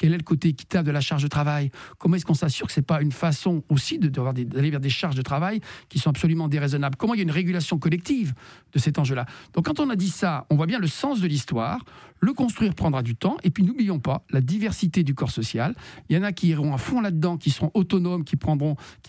Quel 0.00 0.14
est 0.14 0.16
le 0.16 0.22
côté 0.22 0.48
équitable 0.48 0.86
de 0.86 0.92
la 0.92 1.02
charge 1.02 1.22
de 1.22 1.28
travail? 1.28 1.70
Comment 1.98 2.16
est-ce 2.16 2.24
qu'on 2.24 2.32
s'assure 2.32 2.66
que 2.66 2.72
ce 2.72 2.80
n'est 2.80 2.86
pas 2.86 3.02
une 3.02 3.12
façon 3.12 3.62
aussi 3.68 3.98
d'aller 3.98 4.70
vers 4.70 4.80
des 4.80 4.88
charges 4.88 5.14
de 5.14 5.20
travail 5.20 5.60
qui 5.90 5.98
sont 5.98 6.08
absolument 6.08 6.48
déraisonnables? 6.48 6.96
Comment 6.96 7.12
il 7.12 7.18
y 7.18 7.20
a 7.20 7.24
une 7.24 7.30
régulation 7.30 7.78
collective 7.78 8.32
de 8.72 8.78
cet 8.78 8.98
enjeu-là? 8.98 9.26
Donc 9.52 9.66
quand 9.66 9.78
on 9.78 9.90
a 9.90 9.96
dit 9.96 10.08
ça, 10.08 10.46
on 10.48 10.56
voit 10.56 10.64
bien 10.64 10.78
le 10.78 10.86
sens 10.86 11.20
de 11.20 11.26
l'histoire. 11.28 11.84
Le 12.20 12.32
construire 12.32 12.74
prendra 12.74 13.02
du 13.02 13.16
temps. 13.16 13.36
Et 13.42 13.50
puis 13.50 13.62
n'oublions 13.62 13.98
pas 13.98 14.24
la 14.30 14.40
diversité 14.40 15.02
du 15.02 15.14
corps 15.14 15.30
social. 15.30 15.74
Il 16.08 16.16
y 16.16 16.18
en 16.18 16.22
a 16.22 16.32
qui 16.32 16.48
iront 16.48 16.74
à 16.74 16.78
fond 16.78 17.00
là-dedans, 17.00 17.36
qui 17.36 17.50
seront 17.50 17.70
autonomes, 17.74 18.24
qui 18.24 18.36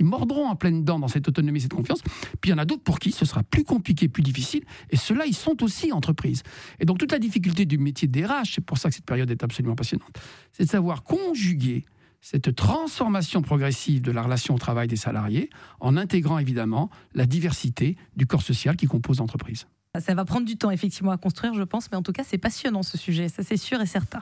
mordront 0.03 0.47
en 0.47 0.55
pleine 0.55 0.83
dent 0.83 0.99
dans 0.99 1.07
cette 1.07 1.27
autonomie, 1.27 1.61
cette 1.61 1.73
confiance. 1.73 2.01
Puis 2.39 2.49
il 2.49 2.51
y 2.51 2.53
en 2.53 2.57
a 2.57 2.65
d'autres 2.65 2.83
pour 2.83 2.99
qui 2.99 3.11
ce 3.11 3.25
sera 3.25 3.43
plus 3.43 3.63
compliqué, 3.63 4.07
plus 4.07 4.23
difficile. 4.23 4.63
Et 4.89 4.97
ceux-là, 4.97 5.25
ils 5.25 5.35
sont 5.35 5.61
aussi 5.63 5.91
entreprises. 5.91 6.43
Et 6.79 6.85
donc 6.85 6.97
toute 6.97 7.11
la 7.11 7.19
difficulté 7.19 7.65
du 7.65 7.77
métier 7.77 8.07
DRH, 8.07 8.55
c'est 8.55 8.65
pour 8.65 8.77
ça 8.77 8.89
que 8.89 8.95
cette 8.95 9.05
période 9.05 9.29
est 9.29 9.43
absolument 9.43 9.75
passionnante, 9.75 10.19
c'est 10.51 10.65
de 10.65 10.69
savoir 10.69 11.03
conjuguer 11.03 11.85
cette 12.21 12.55
transformation 12.55 13.41
progressive 13.41 14.01
de 14.01 14.11
la 14.11 14.21
relation 14.21 14.53
au 14.53 14.59
travail 14.59 14.87
des 14.87 14.95
salariés 14.95 15.49
en 15.79 15.97
intégrant 15.97 16.37
évidemment 16.37 16.89
la 17.15 17.25
diversité 17.25 17.97
du 18.15 18.27
corps 18.27 18.43
social 18.43 18.75
qui 18.75 18.85
compose 18.85 19.17
l'entreprise. 19.17 19.65
Ça 19.99 20.13
va 20.13 20.23
prendre 20.23 20.45
du 20.45 20.55
temps 20.55 20.71
effectivement 20.71 21.11
à 21.11 21.17
construire, 21.17 21.53
je 21.53 21.63
pense, 21.63 21.91
mais 21.91 21.97
en 21.97 22.01
tout 22.01 22.13
cas 22.13 22.23
c'est 22.25 22.37
passionnant 22.37 22.81
ce 22.81 22.97
sujet, 22.97 23.27
ça 23.27 23.43
c'est 23.43 23.57
sûr 23.57 23.81
et 23.81 23.85
certain. 23.85 24.21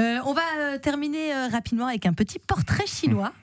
Euh, 0.00 0.18
on 0.24 0.32
va 0.32 0.40
euh, 0.58 0.78
terminer 0.78 1.34
euh, 1.34 1.48
rapidement 1.48 1.86
avec 1.86 2.06
un 2.06 2.14
petit 2.14 2.38
portrait 2.38 2.86
chinois. 2.86 3.34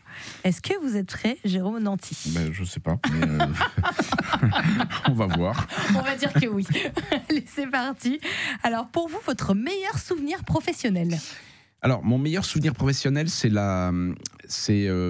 Est-ce 0.44 0.60
que 0.60 0.74
vous 0.82 0.98
êtes 0.98 1.06
prêt, 1.06 1.38
Jérôme 1.46 1.78
Nanty? 1.78 2.18
Ben, 2.34 2.52
je 2.52 2.64
sais 2.64 2.80
pas. 2.80 2.96
mais, 3.12 3.28
euh, 3.28 3.46
on 5.08 5.14
va 5.14 5.28
voir. 5.28 5.68
On 5.96 6.02
va 6.02 6.16
dire 6.16 6.34
que 6.34 6.48
oui. 6.48 6.66
Allez, 7.30 7.46
c'est 7.48 7.68
parti. 7.68 8.20
Alors 8.64 8.88
pour 8.88 9.08
vous, 9.08 9.20
votre 9.28 9.54
meilleur 9.54 10.00
souvenir 10.00 10.44
professionnel? 10.44 11.20
Alors, 11.84 12.04
mon 12.04 12.20
meilleur 12.20 12.46
souvenir 12.46 12.74
professionnel, 12.74 13.28
c'est 13.28 13.50
la, 13.50 13.92
euh, 13.92 14.14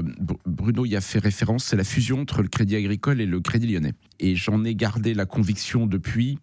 Br- 0.04 0.38
Bruno 0.46 0.86
y 0.86 0.96
a 0.96 1.02
fait 1.02 1.20
référence, 1.20 1.66
c'est 1.66 1.76
la 1.76 1.84
fusion 1.84 2.22
entre 2.22 2.42
le 2.42 2.48
Crédit 2.48 2.78
Agricole 2.78 3.20
et 3.20 3.26
le 3.26 3.42
Crédit 3.42 3.68
Lyonnais. 3.68 3.94
Et 4.20 4.36
j'en 4.38 4.64
ai 4.64 4.74
gardé 4.74 5.14
la 5.14 5.26
conviction 5.26 5.86
depuis 5.86 6.40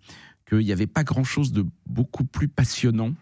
qu'il 0.47 0.59
n'y 0.59 0.73
avait 0.73 0.87
pas 0.87 1.03
grand-chose 1.03 1.53
de 1.53 1.65
beaucoup 1.87 2.25
plus 2.25 2.49
passionnant 2.49 3.15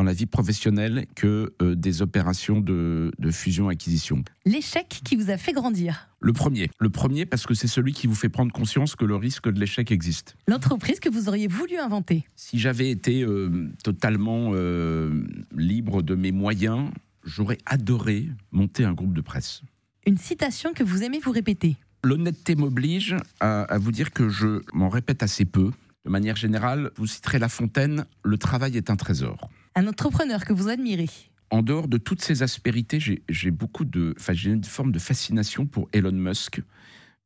dans 0.00 0.04
la 0.04 0.14
vie 0.14 0.24
professionnelle 0.24 1.04
que 1.14 1.52
euh, 1.60 1.74
des 1.74 2.00
opérations 2.00 2.62
de, 2.62 3.12
de 3.18 3.30
fusion-acquisition. 3.30 4.24
L'échec 4.46 5.02
qui 5.04 5.14
vous 5.14 5.28
a 5.28 5.36
fait 5.36 5.52
grandir 5.52 6.08
Le 6.20 6.32
premier, 6.32 6.70
le 6.78 6.88
premier 6.88 7.26
parce 7.26 7.44
que 7.44 7.52
c'est 7.52 7.66
celui 7.66 7.92
qui 7.92 8.06
vous 8.06 8.14
fait 8.14 8.30
prendre 8.30 8.50
conscience 8.50 8.96
que 8.96 9.04
le 9.04 9.14
risque 9.14 9.52
de 9.52 9.60
l'échec 9.60 9.92
existe. 9.92 10.36
L'entreprise 10.48 11.00
que 11.00 11.10
vous 11.10 11.28
auriez 11.28 11.48
voulu 11.48 11.76
inventer 11.76 12.24
Si 12.34 12.58
j'avais 12.58 12.88
été 12.88 13.24
euh, 13.24 13.68
totalement 13.84 14.52
euh, 14.54 15.22
libre 15.54 16.00
de 16.00 16.14
mes 16.14 16.32
moyens, 16.32 16.88
j'aurais 17.22 17.58
adoré 17.66 18.26
monter 18.52 18.84
un 18.84 18.94
groupe 18.94 19.12
de 19.12 19.20
presse. 19.20 19.60
Une 20.06 20.16
citation 20.16 20.72
que 20.72 20.82
vous 20.82 21.02
aimez 21.02 21.20
vous 21.22 21.32
répéter 21.32 21.76
L'honnêteté 22.04 22.54
m'oblige 22.54 23.16
à, 23.40 23.64
à 23.64 23.76
vous 23.76 23.92
dire 23.92 24.12
que 24.12 24.30
je 24.30 24.62
m'en 24.72 24.88
répète 24.88 25.22
assez 25.22 25.44
peu. 25.44 25.72
De 26.06 26.10
manière 26.10 26.36
générale, 26.36 26.90
vous 26.96 27.06
citerez 27.06 27.38
La 27.38 27.50
Fontaine, 27.50 28.06
le 28.24 28.38
travail 28.38 28.78
est 28.78 28.88
un 28.88 28.96
trésor. 28.96 29.50
Un 29.74 29.86
entrepreneur 29.86 30.44
que 30.44 30.52
vous 30.52 30.68
admirez 30.68 31.08
En 31.50 31.62
dehors 31.62 31.88
de 31.88 31.98
toutes 31.98 32.22
ces 32.22 32.42
aspérités, 32.42 32.98
j'ai 33.28 33.50
beaucoup 33.50 33.84
de, 33.84 34.14
enfin, 34.18 34.32
j'ai 34.32 34.50
une 34.50 34.64
forme 34.64 34.92
de 34.92 34.98
fascination 34.98 35.66
pour 35.66 35.88
Elon 35.92 36.12
Musk 36.12 36.60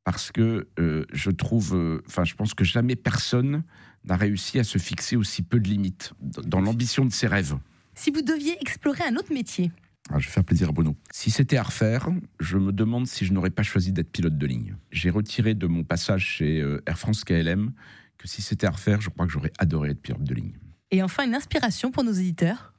parce 0.05 0.31
que 0.31 0.69
euh, 0.79 1.07
je 1.13 1.31
trouve, 1.31 1.75
euh, 1.75 2.03
enfin, 2.07 2.25
je 2.25 2.35
pense 2.35 2.53
que 2.55 2.65
jamais 2.65 2.95
personne 2.95 3.65
n'a 4.05 4.17
réussi 4.17 4.59
à 4.59 4.65
se 4.65 4.79
fixer 4.79 5.17
aussi 5.17 5.43
peu 5.43 5.59
de 5.59 5.69
limites 5.69 6.13
dans 6.21 6.43
dans 6.43 6.61
l'ambition 6.61 7.07
de 7.07 7.13
ses 7.13 7.27
rêves. 7.27 7.57
Si 7.95 8.11
vous 8.11 8.21
deviez 8.23 8.61
explorer 8.61 9.05
un 9.05 9.17
autre 9.17 9.33
métier 9.33 9.71
Ah, 10.11 10.19
je 10.19 10.27
vais 10.27 10.33
faire 10.33 10.45
plaisir 10.45 10.69
à 10.69 10.73
Bruno. 10.73 10.95
Si 11.11 11.31
c'était 11.31 11.57
à 11.57 11.63
refaire, 11.63 12.11
je 12.39 12.59
me 12.59 12.73
demande 12.73 13.07
si 13.07 13.25
je 13.25 13.33
n'aurais 13.33 13.51
pas 13.51 13.63
choisi 13.63 13.93
d'être 13.93 14.13
pilote 14.13 14.37
de 14.37 14.47
ligne. 14.47 14.77
J'ai 14.91 15.09
retiré 15.09 15.55
de 15.55 15.67
mon 15.67 15.85
passage 15.85 16.27
chez 16.27 16.61
euh, 16.61 16.83
Air 16.87 16.99
France 16.99 17.25
KLM 17.25 17.73
que 18.19 18.29
si 18.29 18.43
c'était 18.43 18.67
à 18.67 18.71
refaire, 18.71 19.01
je 19.01 19.09
crois 19.09 19.27
que 19.27 19.33
j'aurais 19.33 19.53
adoré 19.59 19.91
être 19.91 20.03
pilote 20.03 20.23
de 20.23 20.35
ligne. 20.35 20.53
Et 20.95 21.03
enfin, 21.03 21.25
une 21.25 21.35
inspiration 21.35 21.91
pour 21.91 22.05
nos 22.05 22.13
éditeurs 22.13 22.73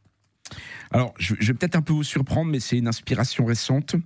Alors, 0.90 1.14
je, 1.18 1.36
vais 1.36 1.54
peut-être 1.54 1.76
un 1.76 1.82
peu 1.82 1.92
vous 1.92 2.06
surprendre, 2.06 2.50
mais 2.50 2.62
c'est 2.62 2.78
une 2.78 2.88
inspiration 2.88 3.44
récente. 3.44 3.98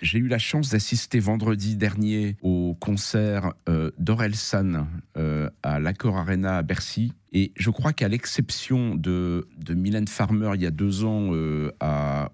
J'ai 0.00 0.16
eu 0.16 0.26
la 0.26 0.38
chance 0.38 0.70
d'assister 0.70 1.18
vendredi 1.18 1.76
dernier 1.76 2.38
au 2.40 2.78
concert 2.80 3.52
euh, 3.68 3.90
d'Orelsan 3.98 4.86
euh, 5.18 5.50
à 5.62 5.80
l'Accor 5.80 6.16
Arena 6.16 6.56
à 6.56 6.62
Bercy. 6.62 7.12
Et 7.34 7.52
je 7.56 7.68
crois 7.68 7.92
qu'à 7.92 8.08
l'exception 8.08 8.94
de, 8.94 9.46
de 9.58 9.74
Mylène 9.74 10.08
Farmer 10.08 10.52
il 10.54 10.62
y 10.62 10.66
a 10.66 10.70
deux 10.70 11.04
ans 11.04 11.34
euh, 11.34 11.70
à 11.78 12.30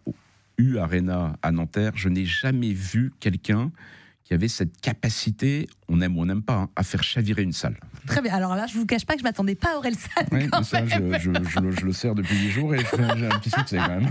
U 0.56 0.78
Arena 0.78 1.36
à 1.42 1.50
Nanterre, 1.50 1.94
je 1.96 2.08
n'ai 2.08 2.26
jamais 2.26 2.72
vu 2.72 3.12
quelqu'un 3.18 3.72
qui 4.24 4.32
avait 4.32 4.48
cette 4.48 4.80
capacité, 4.80 5.68
on 5.88 6.00
aime 6.00 6.16
ou 6.16 6.22
on 6.22 6.24
n'aime 6.26 6.42
pas, 6.42 6.54
hein, 6.54 6.68
à 6.76 6.82
faire 6.82 7.02
chavirer 7.02 7.42
une 7.42 7.52
salle. 7.52 7.76
Très 8.06 8.22
bien. 8.22 8.32
Alors 8.34 8.54
là, 8.56 8.66
je 8.66 8.74
vous 8.78 8.86
cache 8.86 9.04
pas 9.04 9.12
que 9.14 9.18
je 9.20 9.24
m'attendais 9.24 9.54
pas 9.54 9.74
à 9.74 9.76
Orelsan. 9.76 10.08
Oui, 10.32 10.48
quand 10.50 10.62
ça, 10.62 10.84
je, 10.86 10.98
même. 10.98 11.18
je- 11.20 11.30
je 11.50 11.60
le- 11.60 11.70
je 11.72 11.84
le 11.84 11.92
sers 11.92 12.14
depuis 12.14 12.34
dix 12.36 12.50
jours 12.50 12.74
et 12.74 12.78
j'ai 12.78 13.26
un 13.26 13.38
petit 13.38 13.50
succès 13.50 13.76
quand 13.76 13.88
même. 13.88 14.08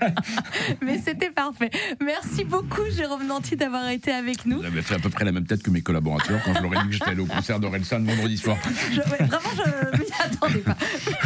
Mais 0.82 0.98
c'était 1.04 1.30
parfait. 1.30 1.70
Merci 2.04 2.44
beaucoup, 2.44 2.82
Jérôme 2.96 3.26
Nanty, 3.26 3.56
d'avoir 3.56 3.88
été 3.88 4.12
avec 4.12 4.46
nous. 4.46 4.62
Avez 4.62 4.82
fait 4.82 4.94
à 4.94 4.98
peu 5.00 5.10
près 5.10 5.24
la 5.24 5.32
même 5.32 5.44
tête 5.46 5.62
que 5.62 5.70
mes 5.70 5.82
collaborateurs 5.82 6.40
quand 6.44 6.54
je 6.54 6.62
leur 6.62 6.74
ai 6.74 6.78
dit 6.84 6.86
que 6.88 6.92
j'étais 6.92 7.10
allé 7.10 7.20
au 7.20 7.26
concert 7.26 7.58
d'Orelsan 7.60 8.00
vendredi 8.04 8.36
soir. 8.38 8.56
Je- 8.92 8.98
ouais, 9.00 9.26
vraiment, 9.26 9.50
je 9.56 9.98
m'y 9.98 10.06
attendais 10.20 10.58
pas. 10.60 10.76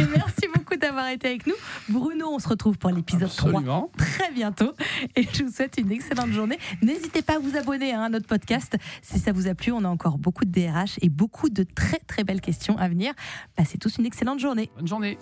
d'avoir 0.93 1.11
été 1.11 1.27
avec 1.27 1.47
nous. 1.47 1.55
Bruno, 1.89 2.27
on 2.29 2.39
se 2.39 2.47
retrouve 2.47 2.77
pour 2.77 2.91
l'épisode 2.91 3.33
3 3.35 3.89
très 3.97 4.31
bientôt. 4.31 4.73
Et 5.15 5.27
je 5.31 5.43
vous 5.43 5.51
souhaite 5.51 5.75
une 5.77 5.91
excellente 5.91 6.31
journée. 6.31 6.59
N'hésitez 6.81 7.21
pas 7.21 7.35
à 7.35 7.39
vous 7.39 7.57
abonner 7.57 7.93
hein, 7.93 8.03
à 8.03 8.09
notre 8.09 8.27
podcast. 8.27 8.77
Si 9.01 9.19
ça 9.19 9.31
vous 9.31 9.47
a 9.47 9.55
plu, 9.55 9.71
on 9.71 9.83
a 9.83 9.89
encore 9.89 10.17
beaucoup 10.17 10.45
de 10.45 10.51
DRH 10.51 10.99
et 11.01 11.09
beaucoup 11.09 11.49
de 11.49 11.63
très 11.63 11.99
très 11.99 12.23
belles 12.23 12.41
questions 12.41 12.77
à 12.77 12.87
venir. 12.87 13.13
Passez 13.55 13.77
tous 13.77 13.97
une 13.97 14.05
excellente 14.05 14.39
journée. 14.39 14.69
Bonne 14.75 14.87
journée. 14.87 15.17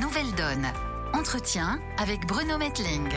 Nouvelle 0.00 0.32
donne. 0.36 0.66
Entretien 1.12 1.78
avec 1.98 2.26
Bruno 2.26 2.58
Metling. 2.58 3.08